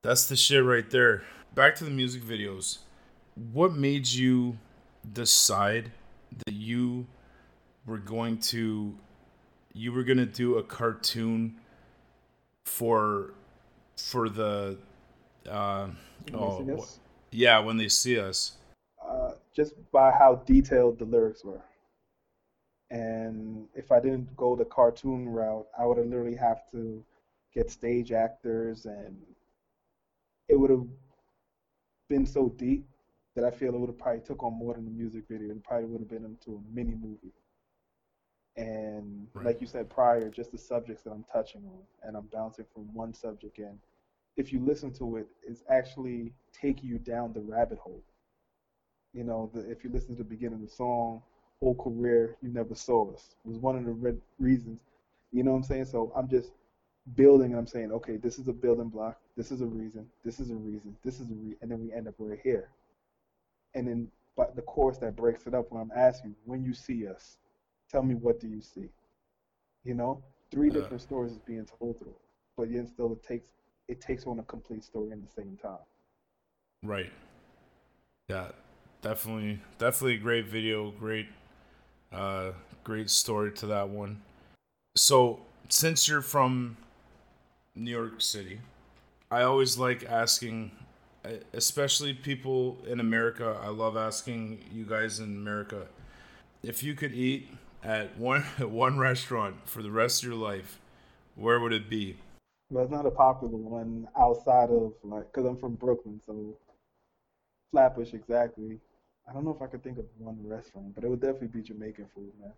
that's 0.01 0.27
the 0.27 0.35
shit 0.35 0.63
right 0.63 0.89
there. 0.89 1.23
Back 1.55 1.75
to 1.75 1.83
the 1.83 1.89
music 1.91 2.23
videos. 2.23 2.79
What 3.51 3.73
made 3.73 4.07
you 4.07 4.57
decide 5.12 5.91
that 6.45 6.53
you 6.53 7.07
were 7.85 7.97
going 7.97 8.38
to 8.39 8.95
you 9.73 9.91
were 9.91 10.03
going 10.03 10.17
to 10.17 10.25
do 10.25 10.57
a 10.57 10.63
cartoon 10.63 11.55
for 12.65 13.33
for 13.97 14.29
the 14.29 14.77
uh 15.49 15.88
oh 16.33 16.65
see 16.65 16.71
wh- 16.71 16.79
us? 16.79 16.99
yeah, 17.31 17.59
when 17.59 17.77
they 17.77 17.88
see 17.88 18.19
us. 18.19 18.53
uh, 19.07 19.31
just 19.55 19.73
by 19.91 20.12
how 20.12 20.35
detailed 20.45 20.99
the 20.99 21.05
lyrics 21.05 21.43
were. 21.43 21.62
And 22.91 23.67
if 23.75 23.91
I 23.91 23.99
didn't 23.99 24.35
go 24.35 24.55
the 24.55 24.65
cartoon 24.65 25.29
route, 25.29 25.67
I 25.77 25.85
would 25.85 25.97
have 25.97 26.07
literally 26.07 26.35
have 26.35 26.62
to 26.71 27.03
get 27.53 27.69
stage 27.71 28.12
actors, 28.12 28.85
and 28.85 29.15
it 30.49 30.59
would 30.59 30.71
have 30.71 30.88
been 32.09 32.25
so 32.25 32.49
deep 32.49 32.88
that 33.35 33.45
I 33.45 33.51
feel 33.51 33.73
it 33.73 33.79
would 33.79 33.89
have 33.89 33.99
probably 33.99 34.21
took 34.21 34.43
on 34.43 34.53
more 34.53 34.75
than 34.75 34.88
a 34.88 34.91
music 34.91 35.25
video. 35.29 35.51
It 35.51 35.63
probably 35.63 35.88
would 35.88 36.01
have 36.01 36.09
been 36.09 36.25
into 36.25 36.55
a 36.57 36.75
mini 36.75 36.95
movie. 36.95 37.33
And 38.57 39.27
Right. 39.33 39.45
like 39.45 39.62
you 39.62 39.67
said 39.67 39.89
prior, 39.89 40.29
just 40.29 40.51
the 40.51 40.57
subjects 40.57 41.03
that 41.03 41.12
I'm 41.12 41.23
touching 41.31 41.65
on, 41.65 41.83
and 42.03 42.17
I'm 42.17 42.27
bouncing 42.27 42.65
from 42.73 42.93
one 42.93 43.13
subject 43.13 43.59
in. 43.59 43.79
If 44.38 44.53
you 44.53 44.59
listen 44.59 44.91
to 44.93 45.17
it, 45.17 45.27
it's 45.43 45.63
actually 45.69 46.33
taking 46.53 46.89
you 46.89 46.99
down 46.99 47.33
the 47.33 47.41
rabbit 47.41 47.79
hole. 47.79 48.03
You 49.13 49.23
know, 49.23 49.49
the, 49.53 49.69
if 49.69 49.83
you 49.83 49.89
listen 49.89 50.15
to 50.15 50.23
the 50.23 50.29
beginning 50.29 50.55
of 50.55 50.62
the 50.62 50.67
song, 50.75 51.21
"Whole 51.59 51.75
career 51.75 52.38
you 52.41 52.49
never 52.49 52.75
saw 52.75 53.12
us" 53.13 53.35
was 53.45 53.57
one 53.59 53.77
of 53.77 53.85
the 53.85 53.91
re- 53.93 54.21
reasons. 54.39 54.79
You 55.31 55.43
know 55.43 55.51
what 55.51 55.57
I'm 55.57 55.63
saying? 55.63 55.85
So 55.85 56.12
I'm 56.15 56.27
just 56.27 56.51
building, 57.15 57.51
and 57.51 57.59
I'm 57.59 57.67
saying, 57.67 57.91
okay, 57.91 58.17
this 58.17 58.39
is 58.39 58.47
a 58.47 58.53
building 58.53 58.89
block. 58.89 59.19
This 59.35 59.51
is 59.51 59.62
a 59.62 59.65
reason. 59.65 60.05
This 60.23 60.39
is 60.39 60.51
a 60.51 60.55
reason. 60.55 60.95
This 61.03 61.19
is 61.19 61.29
a 61.29 61.33
re, 61.33 61.55
and 61.62 61.71
then 61.71 61.79
we 61.81 61.93
end 61.93 62.07
up 62.07 62.15
right 62.17 62.39
here. 62.43 62.69
And 63.75 63.88
then, 63.88 64.07
but 64.35 64.55
the 64.55 64.62
chorus 64.63 64.97
that 64.99 65.15
breaks 65.15 65.47
it 65.47 65.53
up 65.53 65.71
when 65.71 65.81
I'm 65.81 65.91
asking, 65.95 66.35
when 66.45 66.63
you 66.63 66.73
see 66.73 67.07
us, 67.07 67.38
tell 67.91 68.03
me 68.03 68.15
what 68.15 68.39
do 68.39 68.47
you 68.47 68.62
see? 68.62 68.89
You 69.83 69.93
know, 69.93 70.21
three 70.51 70.69
different 70.69 71.01
stories 71.01 71.31
is 71.33 71.39
being 71.39 71.65
told 71.79 71.99
through, 71.99 72.15
but 72.57 72.69
yet 72.69 72.88
still 72.88 73.13
it 73.13 73.23
takes 73.23 73.49
it 73.88 73.99
takes 74.01 74.27
on 74.27 74.39
a 74.39 74.43
complete 74.43 74.83
story 74.83 75.12
in 75.12 75.21
the 75.21 75.27
same 75.27 75.57
time. 75.62 75.79
Right. 76.83 77.12
Yeah, 78.29 78.49
definitely, 79.01 79.59
definitely 79.79 80.15
a 80.15 80.19
great 80.19 80.45
video. 80.45 80.91
Great, 80.91 81.27
uh, 82.12 82.51
great 82.83 83.09
story 83.09 83.51
to 83.53 83.65
that 83.67 83.89
one. 83.89 84.21
So, 84.95 85.39
since 85.69 86.07
you're 86.07 86.21
from 86.21 86.77
New 87.80 87.92
York 87.92 88.22
City, 88.22 88.60
I 89.32 89.44
always 89.44 89.78
like 89.78 90.04
asking, 90.04 90.72
especially 91.54 92.13
people 92.13 92.78
in 92.88 93.00
America. 93.00 93.60
I 93.63 93.70
love 93.70 93.96
asking 93.96 94.60
you 94.72 94.86
guys 94.86 95.20
in 95.20 95.26
America 95.26 95.88
if 96.63 96.84
you 96.84 96.94
could 96.94 97.13
eat 97.13 97.48
at 97.84 98.18
one 98.18 98.44
at 98.58 98.70
one 98.86 98.98
restaurant 98.98 99.56
for 99.65 99.82
the 99.82 99.92
rest 99.92 100.24
of 100.24 100.30
your 100.30 100.38
life, 100.38 100.80
where 101.36 101.60
would 101.60 101.74
it 101.74 101.89
be? 101.89 102.18
But 102.72 102.82
it's 102.82 102.92
not 102.92 103.06
a 103.06 103.12
popular 103.12 103.58
one 103.58 104.08
outside 104.18 104.70
of 104.70 104.94
like, 105.04 105.32
cause 105.34 105.46
I'm 105.46 105.58
from 105.58 105.76
Brooklyn, 105.76 106.22
so 106.26 106.56
Flatbush 107.72 108.13
exactly. 108.13 108.80
I 109.28 109.34
don't 109.34 109.46
know 109.46 109.52
if 109.52 109.62
I 109.62 109.68
could 109.68 109.84
think 109.84 109.98
of 110.00 110.06
one 110.18 110.38
restaurant, 110.44 110.96
but 110.96 111.04
it 111.04 111.10
would 111.10 111.22
definitely 111.22 111.48
be 111.48 111.62
Jamaican 111.62 112.08
food, 112.15 112.32
man. 112.42 112.52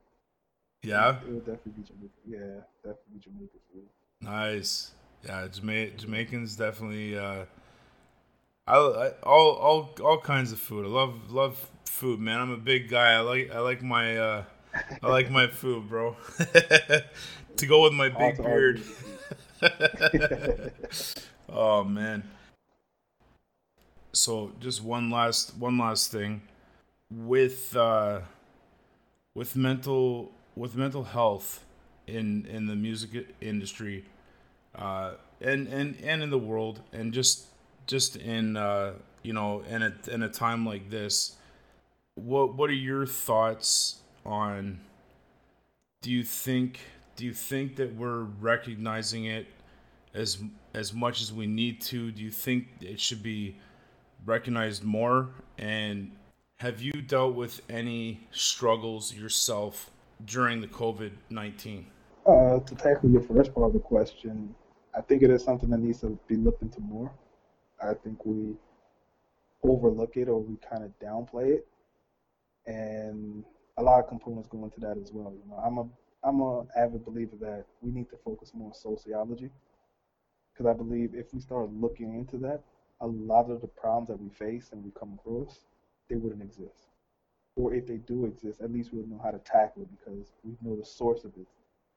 Yeah. 0.83 1.17
It 1.27 1.31
would 1.31 1.45
definitely 1.45 1.73
be 1.77 1.83
Jamaican. 1.83 2.09
Yeah, 2.27 2.61
definitely 2.83 3.19
Jamaican 3.19 3.59
food. 3.71 3.83
Nice. 4.21 4.91
Yeah, 5.25 5.47
Jama- 5.47 5.91
Jamaicans 5.91 6.55
definitely. 6.55 7.17
Uh, 7.17 7.45
I, 8.67 8.75
I 8.77 9.09
all 9.23 9.51
all 9.55 9.89
all 10.03 10.17
kinds 10.19 10.51
of 10.51 10.59
food. 10.59 10.85
I 10.85 10.89
love 10.89 11.31
love 11.31 11.69
food, 11.85 12.19
man. 12.19 12.39
I'm 12.39 12.51
a 12.51 12.57
big 12.57 12.89
guy. 12.89 13.13
I 13.13 13.19
like 13.19 13.51
I 13.53 13.59
like 13.59 13.81
my 13.81 14.17
uh, 14.17 14.43
I 15.03 15.07
like 15.09 15.29
my 15.31 15.47
food, 15.47 15.89
bro. 15.89 16.15
to 17.57 17.65
go 17.67 17.83
with 17.83 17.93
my 17.93 18.09
big 18.09 18.39
Also, 18.39 18.43
beard. 18.43 18.83
oh 21.49 21.83
man. 21.83 22.23
So 24.13 24.51
just 24.59 24.83
one 24.83 25.09
last 25.09 25.55
one 25.57 25.77
last 25.77 26.11
thing 26.11 26.41
with 27.11 27.75
uh, 27.75 28.21
with 29.33 29.55
mental 29.55 30.31
with 30.55 30.75
mental 30.75 31.03
health 31.03 31.63
in 32.07 32.45
in 32.45 32.65
the 32.67 32.75
music 32.75 33.27
industry 33.41 34.05
uh, 34.75 35.13
and 35.39 35.67
and 35.67 35.97
and 36.03 36.23
in 36.23 36.29
the 36.29 36.37
world 36.37 36.81
and 36.93 37.13
just 37.13 37.45
just 37.87 38.15
in 38.15 38.57
uh, 38.57 38.93
you 39.23 39.33
know 39.33 39.63
in 39.69 39.81
a 39.81 39.93
in 40.09 40.23
a 40.23 40.29
time 40.29 40.65
like 40.65 40.89
this 40.89 41.35
what 42.15 42.55
what 42.55 42.69
are 42.69 42.73
your 42.73 43.05
thoughts 43.05 44.01
on 44.25 44.79
do 46.01 46.11
you 46.11 46.23
think 46.23 46.79
do 47.15 47.25
you 47.25 47.33
think 47.33 47.75
that 47.75 47.95
we're 47.95 48.23
recognizing 48.23 49.25
it 49.25 49.47
as 50.13 50.39
as 50.73 50.93
much 50.93 51.21
as 51.21 51.31
we 51.33 51.47
need 51.47 51.81
to? 51.81 52.11
Do 52.11 52.23
you 52.23 52.31
think 52.31 52.67
it 52.81 52.99
should 52.99 53.23
be 53.23 53.57
recognized 54.25 54.83
more? 54.83 55.29
And 55.57 56.11
have 56.57 56.81
you 56.81 56.93
dealt 56.93 57.35
with 57.35 57.61
any 57.69 58.27
struggles 58.31 59.13
yourself 59.13 59.91
during 60.25 60.61
the 60.61 60.67
covid-19 60.67 61.85
Uh, 62.25 62.59
to 62.59 62.75
tackle 62.75 63.09
your 63.09 63.21
first 63.21 63.53
part 63.53 63.67
of 63.67 63.73
the 63.73 63.79
question, 63.79 64.53
I 64.95 65.01
think 65.01 65.23
it 65.23 65.29
is 65.29 65.43
something 65.43 65.69
that 65.69 65.79
needs 65.79 66.01
to 66.01 66.19
be 66.27 66.35
looked 66.35 66.61
into 66.61 66.81
more. 66.81 67.11
I 67.81 67.93
think 67.93 68.25
we 68.25 68.55
overlook 69.63 70.17
it 70.17 70.27
or 70.27 70.39
we 70.39 70.57
kind 70.57 70.83
of 70.83 70.91
downplay 70.99 71.55
it, 71.55 71.67
and 72.65 73.43
a 73.77 73.83
lot 73.83 73.99
of 73.99 74.09
components 74.09 74.49
go 74.49 74.63
into 74.63 74.79
that 74.81 74.97
as 74.97 75.11
well. 75.13 75.33
You 75.33 75.49
know, 75.49 75.57
I'm 75.57 75.77
a 75.77 75.87
I'm 76.23 76.41
a 76.41 76.65
avid 76.77 77.05
believer 77.05 77.35
that 77.41 77.65
we 77.81 77.91
need 77.91 78.09
to 78.09 78.17
focus 78.17 78.51
more 78.53 78.67
on 78.67 78.73
sociology 78.73 79.49
because 80.53 80.69
I 80.69 80.73
believe 80.73 81.15
if 81.15 81.33
we 81.33 81.39
start 81.39 81.71
looking 81.73 82.13
into 82.15 82.37
that, 82.39 82.61
a 82.99 83.07
lot 83.07 83.49
of 83.49 83.61
the 83.61 83.67
problems 83.67 84.09
that 84.09 84.21
we 84.21 84.29
face 84.29 84.69
and 84.71 84.83
we 84.83 84.91
come 84.91 85.13
across, 85.13 85.61
they 86.09 86.17
wouldn't 86.17 86.43
exist. 86.43 86.89
Or 87.55 87.73
if 87.73 87.87
they 87.87 87.97
do 87.97 88.25
exist, 88.25 88.61
at 88.61 88.71
least 88.71 88.91
we'll 88.93 89.07
know 89.07 89.19
how 89.23 89.31
to 89.31 89.39
tackle 89.39 89.83
it 89.83 89.89
because 89.97 90.33
we 90.43 90.55
know 90.61 90.75
the 90.75 90.85
source 90.85 91.23
of 91.23 91.31
it 91.37 91.47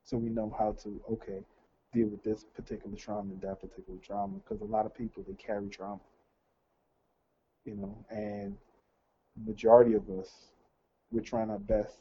so 0.04 0.16
we 0.16 0.30
know 0.30 0.54
how 0.58 0.72
to 0.84 1.00
okay 1.10 1.40
deal 1.94 2.08
with 2.08 2.22
this 2.24 2.44
particular 2.54 2.96
trauma 2.96 3.32
and 3.32 3.40
that 3.42 3.60
particular 3.60 3.98
trauma 4.00 4.38
because 4.38 4.60
a 4.62 4.66
lot 4.72 4.86
of 4.86 4.94
people 4.94 5.24
they 5.26 5.34
carry 5.34 5.68
trauma 5.68 6.00
you 7.64 7.74
know 7.74 8.04
and 8.10 8.56
majority 9.46 9.94
of 9.94 10.08
us 10.10 10.30
we're 11.12 11.20
trying 11.20 11.50
our 11.50 11.58
best 11.58 11.98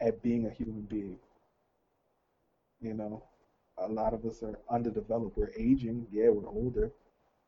at 0.00 0.22
being 0.22 0.46
a 0.46 0.50
human 0.50 0.82
being 0.82 1.18
you 2.80 2.94
know. 2.94 3.22
A 3.78 3.88
lot 3.88 4.14
of 4.14 4.24
us 4.24 4.42
are 4.42 4.58
underdeveloped 4.70 5.36
we're 5.36 5.52
aging 5.58 6.06
yeah 6.12 6.28
we're 6.30 6.48
older 6.48 6.90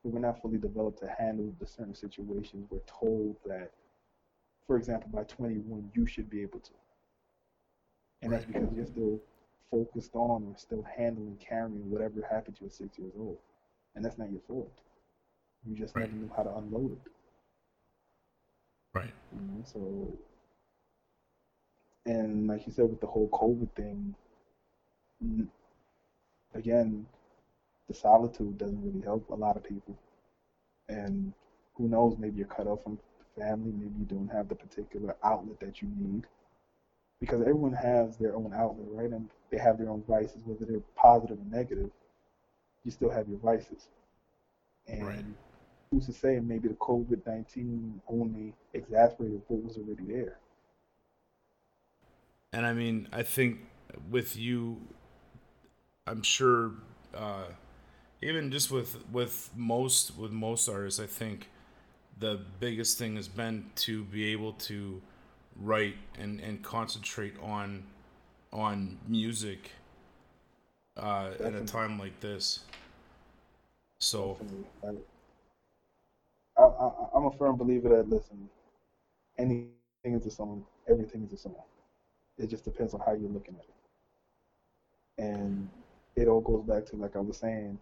but 0.05 0.13
we're 0.13 0.21
not 0.21 0.41
fully 0.43 0.59
developed 0.59 1.01
to 1.01 1.09
handle 1.19 1.55
the 1.61 1.67
certain 1.67 1.95
situations. 1.95 2.67
We're 2.71 2.81
told 2.87 3.37
that 3.47 3.73
for 4.67 4.77
example 4.77 5.11
by 5.13 5.25
21 5.25 5.91
you 5.95 6.07
should 6.07 6.31
be 6.31 6.43
able 6.43 6.61
to. 6.61 6.73
And 8.23 8.33
that's 8.33 8.45
because 8.45 8.69
you're 8.75 8.87
still 8.87 9.21
focused 9.71 10.15
on 10.15 10.45
or 10.45 10.55
still 10.57 10.83
handling, 10.97 11.37
carrying 11.39 11.91
whatever 11.91 12.23
happened 12.31 12.57
to 12.57 12.63
you 12.65 12.67
at 12.69 12.73
six 12.75 12.99
years 12.99 13.13
old. 13.19 13.39
And 13.95 14.05
that's 14.05 14.19
not 14.19 14.31
your 14.31 14.41
fault. 14.47 14.81
You 15.67 15.75
just 15.75 15.97
Right. 15.97 16.09
never 16.09 16.13
knew 16.15 16.31
how 16.37 16.43
to 16.45 16.57
unload 16.57 16.93
it. 16.93 17.13
right 18.95 19.13
You 19.33 19.41
know, 19.41 19.63
so 19.65 20.19
and 22.07 22.47
like 22.49 22.67
you 22.67 22.73
said 22.73 22.89
with 22.91 23.01
the 23.01 23.07
whole 23.07 23.29
COVID 23.29 23.71
thing, 23.75 24.15
again, 26.55 27.07
the 27.89 27.95
solitude 27.95 28.59
doesn't 28.59 28.83
really 28.83 29.01
help 29.05 29.29
a 29.31 29.35
lot 29.35 29.57
of 29.57 29.65
people. 29.65 29.97
And 30.89 31.33
who 31.75 31.89
knows, 31.89 32.17
maybe 32.19 32.39
you're 32.39 32.47
cut 32.47 32.67
off 32.67 32.83
from 32.85 32.99
family, 33.37 33.73
maybe 33.73 33.95
you 34.01 34.05
don't 34.07 34.29
have 34.31 34.49
the 34.49 34.55
particular 34.55 35.17
outlet 35.23 35.61
that 35.61 35.83
you 35.83 35.89
need. 35.97 36.27
Because 37.21 37.41
everyone 37.41 37.73
has 37.73 38.17
their 38.17 38.35
own 38.37 38.53
outlet, 38.55 38.89
right? 38.91 39.11
And 39.11 39.29
they 39.51 39.59
have 39.59 39.79
their 39.79 39.91
own 39.91 40.03
vices, 40.09 40.43
whether 40.45 40.65
they're 40.65 40.81
positive 40.97 41.39
or 41.39 41.57
negative, 41.57 41.91
you 42.85 42.91
still 42.91 43.11
have 43.11 43.29
your 43.29 43.39
vices. 43.39 43.89
And 44.89 45.01
Right. 45.01 45.25
who's 45.91 46.07
to 46.07 46.13
say 46.13 46.41
maybe 46.41 46.69
the 46.69 46.75
COVID 46.75 47.27
19 47.27 48.03
only 48.09 48.55
exacerbated 48.75 49.43
what 49.49 49.63
was 49.63 49.77
already 49.79 50.05
there? 50.05 50.39
And 52.53 52.67
I 52.67 52.73
mean, 52.73 53.09
I 53.13 53.23
think 53.23 53.61
with 54.11 54.37
you, 54.37 54.81
I'm 56.07 56.23
sure, 56.23 56.73
uh, 57.15 57.47
even 58.23 58.51
just 58.51 58.71
with 58.71 59.05
with 59.11 59.51
most 59.57 60.17
with 60.17 60.33
most 60.33 60.69
artists, 60.69 61.01
I 61.01 61.07
think 61.07 61.49
the 62.19 62.41
biggest 62.61 62.99
thing 62.99 63.17
has 63.17 63.29
been 63.29 63.71
to 63.77 64.05
be 64.05 64.33
able 64.33 64.55
to 64.55 65.03
write 65.57 65.97
and 66.19 66.41
and 66.41 66.63
concentrate 66.63 67.35
on 67.43 67.85
on 68.53 68.99
music 69.07 69.73
uh, 70.97 71.31
at 71.43 71.55
a 71.55 71.65
time 71.65 71.99
like 71.99 72.19
this. 72.21 72.61
So 74.01 74.39
Like, 74.83 74.97
I, 76.57 76.63
I, 76.63 76.91
I'm 77.15 77.27
a 77.27 77.33
firm 77.33 77.57
believer 77.57 77.89
that 77.91 78.09
listen, 78.09 78.49
anything 79.39 79.71
is 80.05 80.27
a 80.27 80.31
song, 80.31 80.65
everything 80.89 81.25
is 81.25 81.33
a 81.33 81.37
song. 81.37 81.55
It 82.37 82.49
just 82.49 82.65
depends 82.65 82.95
on 82.95 83.01
how 83.01 83.13
you're 83.13 83.31
looking 83.31 83.55
at 83.55 83.65
it. 83.65 85.23
And 85.25 85.69
it 86.17 86.29
all 86.29 86.41
goes 86.41 86.65
back 86.65 86.87
to 86.87 86.97
like 86.97 87.17
I 87.17 87.21
was 87.21 87.37
saying, 87.37 87.79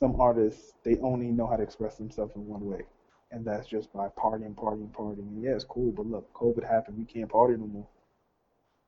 some 0.00 0.20
artists 0.20 0.72
they 0.84 0.98
only 0.98 1.26
know 1.26 1.46
how 1.46 1.56
to 1.56 1.62
express 1.62 1.96
themselves 1.96 2.34
in 2.34 2.46
one 2.46 2.66
way, 2.66 2.82
and 3.30 3.44
that's 3.44 3.68
just 3.68 3.92
by 3.92 4.08
partying, 4.08 4.54
partying, 4.54 4.90
partying. 4.90 5.18
And 5.18 5.42
yeah, 5.42 5.52
it's 5.52 5.64
cool, 5.64 5.92
but 5.92 6.06
look, 6.06 6.32
COVID 6.34 6.68
happened, 6.68 6.98
we 6.98 7.04
can't 7.04 7.30
party 7.30 7.54
no 7.54 7.66
more. 7.66 7.86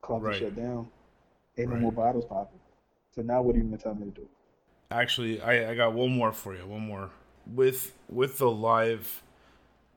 Clubs 0.05 0.25
Right. 0.25 0.39
shut 0.39 0.57
down, 0.57 0.89
ain't 1.59 1.71
no 1.71 1.77
more 1.77 1.93
bottles 1.93 2.25
popping. 2.27 2.59
So 3.15 3.23
now 3.23 3.43
what 3.43 3.55
are 3.55 3.59
you 3.59 3.65
gonna 3.65 3.79
tell 3.79 3.95
me 3.95 4.07
to 4.07 4.11
do? 4.13 4.29
actually 4.91 5.41
I, 5.41 5.71
I 5.71 5.75
got 5.75 5.95
one 5.95 6.15
more 6.15 6.31
for 6.33 6.55
you 6.55 6.67
one 6.67 6.87
more 6.87 7.11
with 7.47 7.93
with 8.09 8.39
the 8.39 8.51
live 8.51 9.23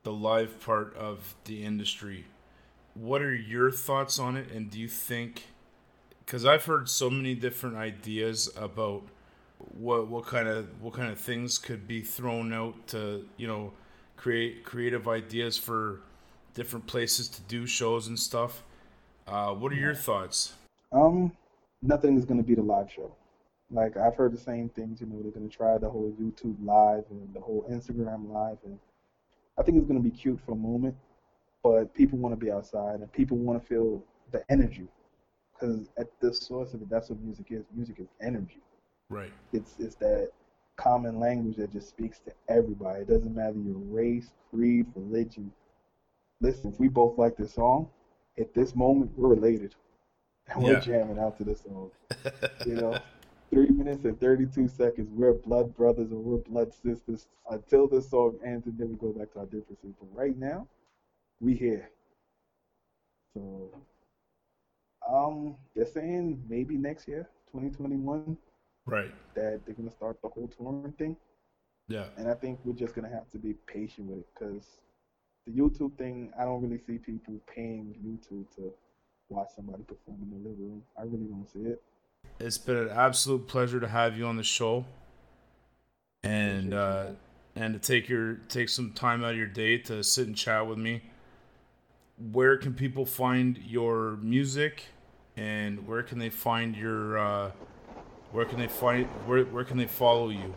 the 0.04 0.13
live 0.13 0.60
part 0.62 0.96
of 0.96 1.36
the 1.46 1.63
industry 1.63 2.26
what 2.96 3.22
are 3.22 3.36
your 3.36 3.70
thoughts 3.70 4.17
on 4.17 4.38
it 4.38 4.50
and 4.50 4.72
do 4.72 4.80
you 4.80 4.88
think 4.88 5.48
because 6.26 6.46
i've 6.46 6.65
heard 6.65 6.89
so 6.89 7.10
many 7.10 7.36
different 7.36 7.76
ideas 7.76 8.50
about 8.58 9.04
what 9.78 10.08
what 10.08 10.26
kind 10.26 10.48
of 10.48 10.67
what 10.82 10.93
kind 10.93 11.12
of 11.12 11.20
things 11.20 11.58
could 11.58 11.88
be 11.88 12.02
thrown 12.02 12.54
out 12.54 12.88
to 12.88 13.28
you 13.38 13.46
know 13.46 13.74
create 14.15 14.63
creative 14.63 15.08
ideas 15.08 15.58
for 15.58 16.00
different 16.54 16.88
places 16.88 17.28
to 17.28 17.41
do 17.41 17.67
shows 17.67 18.08
and 18.08 18.17
stuff 18.17 18.63
uh, 19.28 19.54
what 19.54 19.72
are 19.72 19.76
your 19.76 19.96
thoughts 19.96 20.54
Um, 20.92 21.32
nothing 21.82 22.18
is 22.18 22.26
gonna 22.26 22.44
beat 22.44 22.58
a 22.58 22.62
live 22.62 22.92
show. 22.92 23.12
Like 23.70 23.98
I've 23.98 24.16
heard 24.16 24.34
the 24.34 24.38
same 24.40 24.70
things. 24.70 25.02
You 25.02 25.08
know, 25.08 25.22
they're 25.22 25.32
gonna 25.32 25.50
try 25.50 25.78
the 25.78 25.90
whole 25.90 26.13
YouTube 26.20 26.56
live 26.63 27.04
and 27.10 27.34
the 27.34 27.42
whole 27.42 27.66
Instagram 27.70 28.32
live, 28.32 28.58
and 28.66 28.80
I 29.60 29.63
think 29.63 29.78
it's 29.78 29.88
gonna 29.88 30.00
be 30.00 30.12
cute 30.12 30.40
for 30.46 30.54
a 30.54 30.56
moment. 30.56 30.96
But 31.63 31.94
people 31.94 32.18
want 32.20 32.34
to 32.40 32.46
be 32.46 32.52
outside, 32.52 33.02
and 33.02 33.12
people 33.12 33.38
want 33.38 33.62
to 33.62 33.68
feel 33.68 34.02
the 34.32 34.44
energy, 34.50 34.88
because 35.54 35.90
at 35.98 36.08
the 36.22 36.34
source 36.34 36.74
of 36.74 36.82
it, 36.82 36.90
that's 36.90 37.10
what 37.10 37.20
music 37.20 37.48
is. 37.50 37.66
Music 37.76 38.00
is 38.00 38.08
energy. 38.22 38.62
right 39.10 39.32
It's 39.52 39.74
it's 39.80 39.96
that 39.96 40.32
common 40.78 41.20
language 41.20 41.58
that 41.58 41.74
just 41.74 41.90
speaks 41.90 42.20
to 42.20 42.32
everybody. 42.48 43.02
It 43.02 43.10
doesn't 43.10 43.36
matter 43.36 43.58
your 43.58 43.80
race, 43.90 44.32
creed, 44.50 44.86
religion. 44.96 45.52
Listen, 46.40 46.72
if 46.72 46.80
we 46.80 46.88
both 46.88 47.18
like 47.18 47.36
this 47.36 47.54
song, 47.56 47.90
at 48.39 48.54
this 48.54 48.76
moment 48.76 49.12
we're 49.17 49.30
related. 49.30 49.76
And 50.54 50.63
we're 50.63 50.76
Yeah. 50.76 50.80
jamming 50.80 51.19
out 51.19 51.38
to 51.38 51.43
this 51.43 51.62
song. 51.62 51.91
You 52.65 52.76
know? 52.76 53.02
Three 53.50 53.69
minutes 53.69 54.06
and 54.06 54.19
thirty-two 54.19 54.67
seconds. 54.67 55.10
We're 55.12 55.34
blood 55.34 55.76
brothers 55.76 56.12
or 56.12 56.17
we're 56.19 56.38
blood 56.38 56.73
sisters 56.73 57.28
until 57.50 57.88
this 57.88 58.10
song 58.10 58.38
ends, 58.43 58.65
and 58.67 58.78
then 58.78 58.89
we 58.89 58.95
go 58.95 59.12
back 59.12 59.32
to 59.34 59.39
our 59.39 59.45
differences. 59.45 59.93
But 60.00 60.10
right 60.13 60.38
now, 60.38 60.67
we 61.39 61.54
here. 61.56 61.89
So, 63.34 63.69
um, 65.08 65.56
they're 65.76 65.86
saying 65.86 66.43
maybe 66.50 66.78
next 66.78 67.08
year, 67.08 67.30
2021, 67.52 68.38
Right. 68.86 69.12
that 69.36 69.65
they're 69.65 69.76
gonna 69.76 69.91
start 69.91 70.21
the 70.21 70.30
whole 70.30 70.47
touring 70.47 70.82
thing. 70.84 71.15
Yeah. 71.88 72.08
And 72.17 72.28
I 72.30 72.34
think 72.34 72.60
we're 72.63 72.73
just 72.73 72.95
gonna 72.95 73.10
have 73.10 73.30
to 73.32 73.38
be 73.38 73.54
patient 73.67 74.10
with 74.10 74.19
it 74.19 74.28
because 74.34 74.78
the 75.48 75.54
YouTube 75.54 75.98
thing, 75.98 76.32
I 76.40 76.44
don't 76.44 76.62
really 76.62 76.80
see 76.86 76.98
people 76.98 77.36
paying 77.54 77.96
YouTube 78.06 78.46
to 78.58 78.74
watch 79.30 79.50
somebody 79.56 79.84
perform 79.84 80.18
in 80.22 80.30
the 80.30 80.50
living 80.50 80.70
room. 80.70 80.84
I 80.98 81.04
really 81.04 81.26
don't 81.26 81.48
see 81.52 81.72
it. 81.72 81.82
It's 82.40 82.58
been 82.58 82.78
an 82.78 82.90
absolute 82.90 83.48
pleasure 83.48 83.80
to 83.80 83.88
have 83.88 84.18
you 84.18 84.26
on 84.26 84.36
the 84.36 84.44
show, 84.44 84.86
and 86.24 86.74
uh, 86.74 87.08
and 87.56 87.74
to 87.74 87.80
take 87.80 88.10
your 88.10 88.36
take 88.50 88.70
some 88.70 88.92
time 88.92 89.24
out 89.24 89.32
of 89.32 89.38
your 89.38 89.48
day 89.48 89.78
to 89.80 90.04
sit 90.04 90.28
and 90.28 90.36
chat 90.36 90.68
with 90.68 90.78
me. 90.78 91.02
Where 92.32 92.58
can 92.58 92.74
people 92.74 93.06
find 93.06 93.58
your 93.58 94.18
music, 94.18 94.84
and 95.38 95.88
where 95.88 96.04
can 96.04 96.20
they 96.20 96.30
find 96.30 96.76
your 96.76 97.18
uh, 97.18 97.52
where 98.32 98.46
can 98.46 98.60
they 98.60 98.68
find 98.68 99.06
where 99.26 99.46
where 99.46 99.64
can 99.64 99.78
they 99.78 99.88
follow 99.88 100.30
you? 100.30 100.54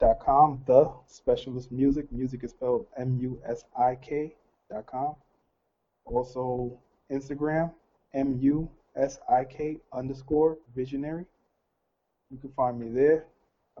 Specialistmusik.com, 0.00 0.62
the 0.66 0.90
Specialist 1.06 1.72
Musik. 1.72 2.10
Music 2.12 2.44
is 2.44 2.50
spelled 2.50 2.86
M 2.96 3.18
U 3.20 3.40
S 3.46 3.64
I 3.78 3.96
K 3.96 4.34
dot 4.70 4.86
com. 4.86 5.14
Also 6.04 6.78
Instagram, 7.10 7.72
M 8.14 8.38
U 8.40 8.68
S 8.96 9.18
I 9.30 9.44
K 9.44 9.78
underscore 9.92 10.58
visionary. 10.74 11.24
You 12.30 12.38
can 12.38 12.50
find 12.50 12.78
me 12.78 12.90
there. 12.90 13.26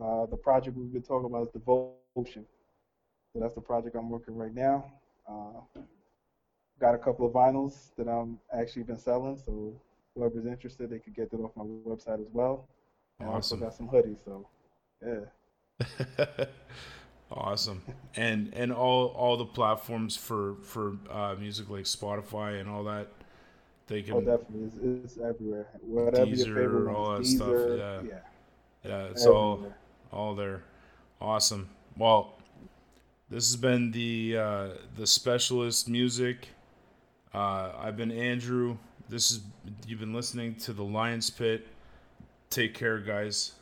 Uh, 0.00 0.26
the 0.26 0.36
project 0.36 0.76
we've 0.76 0.92
been 0.92 1.02
talking 1.02 1.26
about 1.26 1.42
is 1.42 1.48
Devotion. 1.48 2.46
So 3.32 3.40
that's 3.40 3.54
the 3.54 3.60
project 3.60 3.96
I'm 3.96 4.08
working 4.10 4.36
right 4.36 4.54
now. 4.54 4.90
Uh, 5.28 5.80
got 6.80 6.94
a 6.94 6.98
couple 6.98 7.26
of 7.26 7.32
vinyls 7.32 7.90
that 7.96 8.08
I'm 8.08 8.38
actually 8.56 8.84
been 8.84 8.98
selling, 8.98 9.36
so 9.36 9.74
whoever's 10.14 10.46
interested, 10.46 10.88
they 10.88 10.98
could 10.98 11.14
get 11.14 11.30
that 11.30 11.38
off 11.38 11.50
my 11.56 11.64
website 11.64 12.20
as 12.20 12.28
well. 12.32 12.66
And 13.20 13.28
I 13.28 13.32
also 13.34 13.56
got 13.56 13.74
some 13.74 13.88
hoodies, 13.88 14.24
so 14.24 14.46
yeah. 15.04 15.26
awesome. 17.30 17.82
And 18.16 18.52
and 18.54 18.72
all 18.72 19.08
all 19.08 19.36
the 19.36 19.44
platforms 19.46 20.16
for 20.16 20.56
for 20.62 20.96
uh, 21.10 21.34
music 21.38 21.68
like 21.70 21.84
Spotify 21.84 22.60
and 22.60 22.68
all 22.68 22.84
that. 22.84 23.08
They 23.86 24.02
can 24.02 24.14
Oh, 24.14 24.20
definitely, 24.20 24.66
it's, 24.66 25.14
it's 25.14 25.18
everywhere. 25.18 25.66
Whatever 25.82 26.26
Deezer, 26.26 26.46
your 26.46 26.56
favorite 26.56 26.94
all 26.94 27.16
that 27.16 27.26
stuff, 27.26 27.54
yeah. 27.70 28.00
yeah, 28.02 28.18
yeah, 28.84 29.04
it's 29.04 29.24
all 29.26 29.54
everywhere. 29.54 29.76
all 30.12 30.34
there. 30.34 30.62
Awesome. 31.20 31.68
Well, 31.96 32.34
this 33.30 33.48
has 33.48 33.56
been 33.56 33.90
the 33.90 34.36
uh, 34.36 34.68
the 34.96 35.06
Specialist 35.06 35.88
Musik. 35.88 36.48
Uh, 37.34 37.72
I've 37.78 37.96
been 37.96 38.12
Andrew. 38.12 38.76
This 39.08 39.30
is 39.30 39.40
you've 39.86 40.00
been 40.00 40.12
listening 40.14 40.54
to 40.56 40.72
the 40.72 40.84
Lions 40.84 41.30
Pit. 41.30 41.66
Take 42.50 42.74
care, 42.74 42.98
guys. 42.98 43.52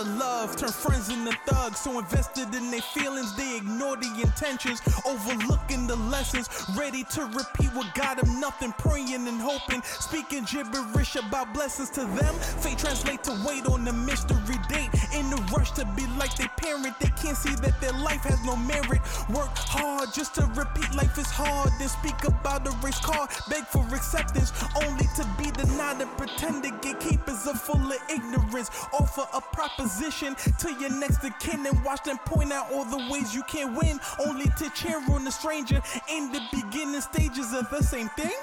Of 0.00 0.16
love 0.16 0.56
turn 0.56 0.70
friends 0.70 1.08
into 1.10 1.32
thugs. 1.46 1.80
So 1.80 1.98
invested 1.98 2.54
in 2.54 2.70
their 2.70 2.80
feelings, 2.80 3.36
they 3.36 3.56
ignore 3.56 3.96
the 3.96 4.10
intentions, 4.22 4.80
overlooking 5.06 5.86
the 5.86 5.96
lessons. 5.96 6.48
Ready 6.76 7.04
to 7.12 7.22
repeat 7.26 7.72
what 7.74 7.94
got 7.94 8.16
them 8.18 8.40
nothing, 8.40 8.72
praying 8.78 9.28
and 9.28 9.40
hoping. 9.40 9.82
Speaking 9.82 10.44
gibberish 10.44 11.16
about 11.16 11.52
blessings 11.52 11.90
to 11.90 12.00
them. 12.00 12.34
Fate 12.62 12.78
translate 12.78 13.22
to 13.24 13.32
wait 13.46 13.66
on 13.66 13.84
the 13.84 13.92
mystery 13.92 14.58
date. 14.68 14.90
In 15.12 15.28
the 15.28 15.40
rush 15.52 15.72
to 15.72 15.84
be 15.96 16.06
like 16.18 16.34
their 16.36 16.50
parent, 16.56 16.98
they 16.98 17.12
can't 17.20 17.36
see 17.36 17.54
that 17.56 17.78
their 17.80 17.92
life 17.92 18.22
has 18.22 18.42
no 18.44 18.56
merit. 18.56 19.00
Work 19.28 19.54
hard 19.54 20.12
just 20.14 20.34
to 20.36 20.46
repeat 20.56 20.94
life 20.94 21.18
is 21.18 21.30
hard. 21.30 21.70
Then 21.78 21.88
speak 21.88 22.24
about 22.24 22.66
a 22.66 22.70
race 22.82 23.00
car, 23.00 23.28
beg 23.48 23.64
for 23.66 23.84
acceptance, 23.94 24.52
only 24.82 25.06
to 25.16 25.24
be 25.36 25.50
denied 25.50 26.00
and 26.00 26.10
pretend 26.16 26.64
to 26.64 26.70
gatekeepers 26.80 27.46
are 27.46 27.54
full 27.54 27.92
of 27.92 27.98
ignorance. 28.08 28.70
Offer 28.92 29.26
a 29.34 29.40
proposition 29.40 29.89
to 29.98 30.72
your 30.80 30.90
next 30.90 31.24
of 31.24 31.36
kin 31.40 31.66
and 31.66 31.84
watch 31.84 32.04
them 32.04 32.18
point 32.18 32.52
out 32.52 32.70
all 32.72 32.84
the 32.84 33.08
ways 33.10 33.34
you 33.34 33.42
can't 33.44 33.76
win, 33.76 33.98
only 34.26 34.46
to 34.56 34.70
cheer 34.70 35.02
on 35.10 35.24
the 35.24 35.30
stranger 35.30 35.82
in 36.08 36.30
the 36.32 36.40
beginning 36.52 37.00
stages 37.00 37.52
of 37.52 37.68
the 37.70 37.82
same 37.82 38.08
thing. 38.10 38.36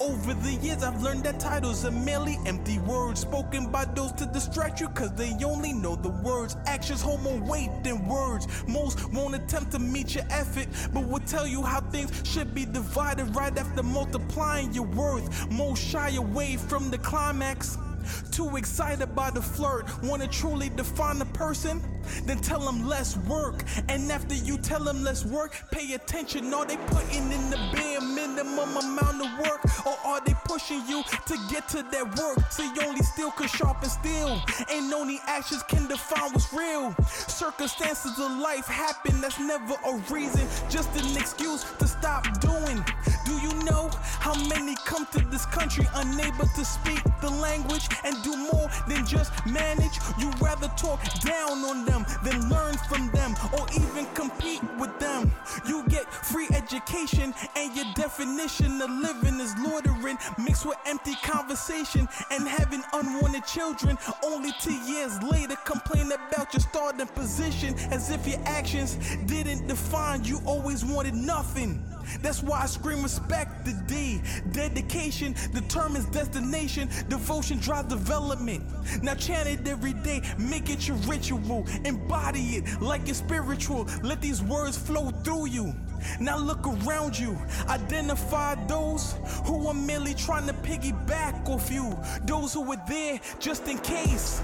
Over 0.00 0.34
the 0.34 0.54
years, 0.54 0.82
I've 0.82 1.00
learned 1.02 1.24
that 1.24 1.38
titles 1.38 1.84
are 1.84 1.90
merely 1.90 2.38
empty 2.46 2.78
words 2.80 3.20
spoken 3.20 3.70
by 3.70 3.84
those 3.84 4.12
to 4.12 4.26
distract 4.26 4.80
you, 4.80 4.88
cause 4.88 5.12
they 5.14 5.32
only 5.44 5.72
know 5.72 5.94
the 5.96 6.08
words. 6.08 6.56
Actions 6.66 7.00
hold 7.00 7.22
more 7.22 7.38
weight 7.38 7.70
than 7.84 8.06
words. 8.06 8.46
Most 8.66 9.12
won't 9.12 9.34
attempt 9.34 9.72
to 9.72 9.78
meet 9.78 10.14
your 10.14 10.24
effort, 10.30 10.66
but 10.92 11.06
will 11.06 11.20
tell 11.20 11.46
you 11.46 11.62
how 11.62 11.80
things 11.80 12.10
should 12.24 12.54
be 12.54 12.64
divided 12.64 13.34
right 13.36 13.56
after 13.56 13.82
multiplying 13.82 14.72
your 14.72 14.86
worth. 14.86 15.50
Most 15.50 15.82
shy 15.82 16.10
away 16.16 16.56
from 16.56 16.90
the 16.90 16.98
climax. 16.98 17.78
Too 18.30 18.56
excited 18.56 19.14
by 19.14 19.30
the 19.30 19.42
flirt, 19.42 19.86
wanna 20.02 20.28
truly 20.28 20.70
define 20.70 21.20
a 21.20 21.26
person? 21.26 21.82
Then 22.24 22.38
tell 22.38 22.60
them 22.60 22.86
less 22.86 23.16
work. 23.16 23.64
And 23.88 24.10
after 24.10 24.34
you 24.34 24.58
tell 24.58 24.82
them 24.82 25.02
less 25.02 25.24
work, 25.24 25.56
pay 25.70 25.94
attention. 25.94 26.52
Are 26.52 26.64
they 26.64 26.76
putting 26.76 27.30
in 27.30 27.50
the 27.50 27.58
bare 27.72 28.00
minimum 28.00 28.76
amount 28.76 29.20
of 29.20 29.38
work? 29.46 29.86
Or 29.86 29.96
are 30.04 30.20
they 30.24 30.34
pushing 30.44 30.82
you 30.88 31.02
to 31.26 31.38
get 31.50 31.68
to 31.70 31.82
that 31.82 32.18
work? 32.18 32.38
See, 32.50 32.70
only 32.82 33.02
steel 33.02 33.30
can 33.32 33.48
sharpen 33.48 33.88
steel. 33.88 34.40
And 34.70 34.92
only 34.92 35.20
actions 35.26 35.62
can 35.64 35.86
define 35.86 36.32
what's 36.32 36.52
real. 36.52 36.94
Circumstances 37.28 38.18
of 38.18 38.38
life 38.38 38.66
happen, 38.66 39.20
that's 39.20 39.38
never 39.38 39.74
a 39.86 39.96
reason, 40.10 40.46
just 40.68 40.90
an 40.96 41.16
excuse 41.16 41.64
to 41.78 41.86
stop 41.86 42.40
doing. 42.40 42.84
Do 43.30 43.38
you 43.38 43.54
know 43.62 43.88
how 44.18 44.34
many 44.48 44.74
come 44.84 45.06
to 45.12 45.20
this 45.26 45.46
country 45.46 45.86
unable 45.94 46.46
to 46.46 46.64
speak 46.64 47.00
the 47.20 47.30
language 47.30 47.88
and 48.02 48.20
do 48.24 48.36
more 48.36 48.68
than 48.88 49.06
just 49.06 49.30
manage? 49.46 50.00
You 50.18 50.32
rather 50.40 50.66
talk 50.76 51.00
down 51.20 51.58
on 51.62 51.84
them 51.84 52.04
than 52.24 52.50
learn 52.50 52.76
from 52.88 53.08
them 53.12 53.36
or 53.56 53.68
even 53.72 54.06
compete 54.14 54.60
with 54.80 54.98
them. 54.98 55.30
You 55.64 55.84
get 55.88 56.12
free 56.12 56.48
education 56.52 57.32
and 57.54 57.76
your 57.76 57.84
definition 57.94 58.82
of 58.82 58.90
living 58.90 59.38
is 59.38 59.54
loitering 59.58 60.18
mixed 60.36 60.66
with 60.66 60.78
empty 60.84 61.14
conversation 61.22 62.08
and 62.32 62.48
having 62.48 62.82
unwanted 62.92 63.46
children. 63.46 63.96
Only 64.24 64.50
two 64.60 64.74
years 64.74 65.22
later, 65.22 65.54
complain 65.64 66.10
about 66.10 66.52
your 66.52 66.62
starting 66.62 67.06
position 67.06 67.76
as 67.92 68.10
if 68.10 68.26
your 68.26 68.40
actions 68.44 68.96
didn't 69.26 69.68
define 69.68 70.24
you. 70.24 70.40
Always 70.46 70.84
wanted 70.84 71.14
nothing. 71.14 71.80
That's 72.22 72.42
why 72.42 72.62
I 72.62 72.66
scream 72.66 73.02
respect 73.02 73.64
the 73.64 73.72
D. 73.86 74.20
Dedication 74.52 75.34
determines 75.52 76.06
destination. 76.06 76.88
Devotion 77.08 77.58
drives 77.58 77.88
development. 77.88 78.64
Now 79.02 79.14
chant 79.14 79.48
it 79.48 79.66
every 79.66 79.92
day. 79.92 80.22
Make 80.38 80.70
it 80.70 80.86
your 80.88 80.96
ritual. 80.98 81.66
Embody 81.84 82.56
it 82.56 82.80
like 82.80 83.08
it's 83.08 83.18
spiritual. 83.18 83.88
Let 84.02 84.20
these 84.20 84.42
words 84.42 84.76
flow 84.76 85.10
through 85.10 85.46
you. 85.46 85.74
Now 86.18 86.38
look 86.38 86.66
around 86.66 87.18
you. 87.18 87.38
Identify 87.68 88.54
those 88.66 89.14
who 89.44 89.66
are 89.66 89.74
merely 89.74 90.14
trying 90.14 90.46
to 90.46 90.54
piggyback 90.54 91.48
off 91.48 91.70
you. 91.70 91.96
Those 92.24 92.54
who 92.54 92.62
were 92.62 92.80
there 92.88 93.20
just 93.38 93.68
in 93.68 93.78
case. 93.78 94.42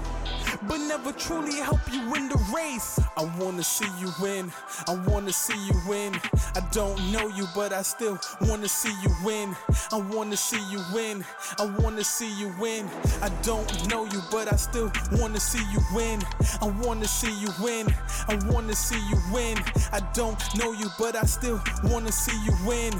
But 0.63 0.77
never 0.77 1.11
truly 1.11 1.55
help 1.55 1.79
you 1.91 2.09
win 2.09 2.29
the 2.29 2.37
race. 2.55 2.99
I 3.15 3.25
wanna 3.39 3.63
see 3.63 3.87
you 3.99 4.11
win. 4.21 4.51
I 4.87 4.95
wanna 5.07 5.31
see 5.31 5.57
you 5.67 5.73
win. 5.87 6.15
I 6.55 6.61
don't 6.71 6.97
know 7.11 7.27
you, 7.27 7.45
but 7.53 7.71
I 7.71 7.81
still 7.83 8.17
wanna 8.41 8.67
see 8.67 8.93
you 9.03 9.09
win. 9.23 9.55
I 9.91 9.97
wanna 9.97 10.37
see 10.37 10.61
you 10.71 10.81
win. 10.93 11.23
I 11.59 11.65
wanna 11.79 12.03
see 12.03 12.31
you 12.39 12.53
win. 12.59 12.89
I 13.21 13.29
don't 13.43 13.87
know 13.89 14.05
you, 14.05 14.21
but 14.31 14.51
I 14.51 14.55
still 14.55 14.91
wanna 15.13 15.39
see 15.39 15.63
you 15.71 15.79
win. 15.93 16.21
I 16.61 16.67
wanna 16.83 17.07
see 17.07 17.33
you 17.39 17.49
win. 17.61 17.93
I 18.27 18.35
wanna 18.47 18.75
see 18.75 18.99
you 19.09 19.17
win. 19.31 19.57
I 19.93 19.99
don't 20.13 20.39
know 20.57 20.71
you, 20.71 20.89
but 20.97 21.15
I 21.15 21.25
still 21.25 21.61
wanna 21.83 22.11
see 22.11 22.37
you 22.43 22.53
win. 22.65 22.93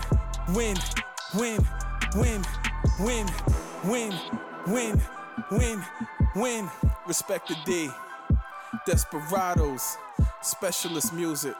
Win, 0.54 0.78
win, 1.36 1.60
win, 2.16 2.46
win, 3.02 3.28
win, 3.84 4.14
win, 4.68 5.02
win, 5.52 5.84
win. 6.40 6.70
Respect 7.08 7.48
the 7.48 7.56
D. 7.66 7.90
Desperados, 8.86 9.98
Specialist 10.42 11.14
Musik. 11.14 11.56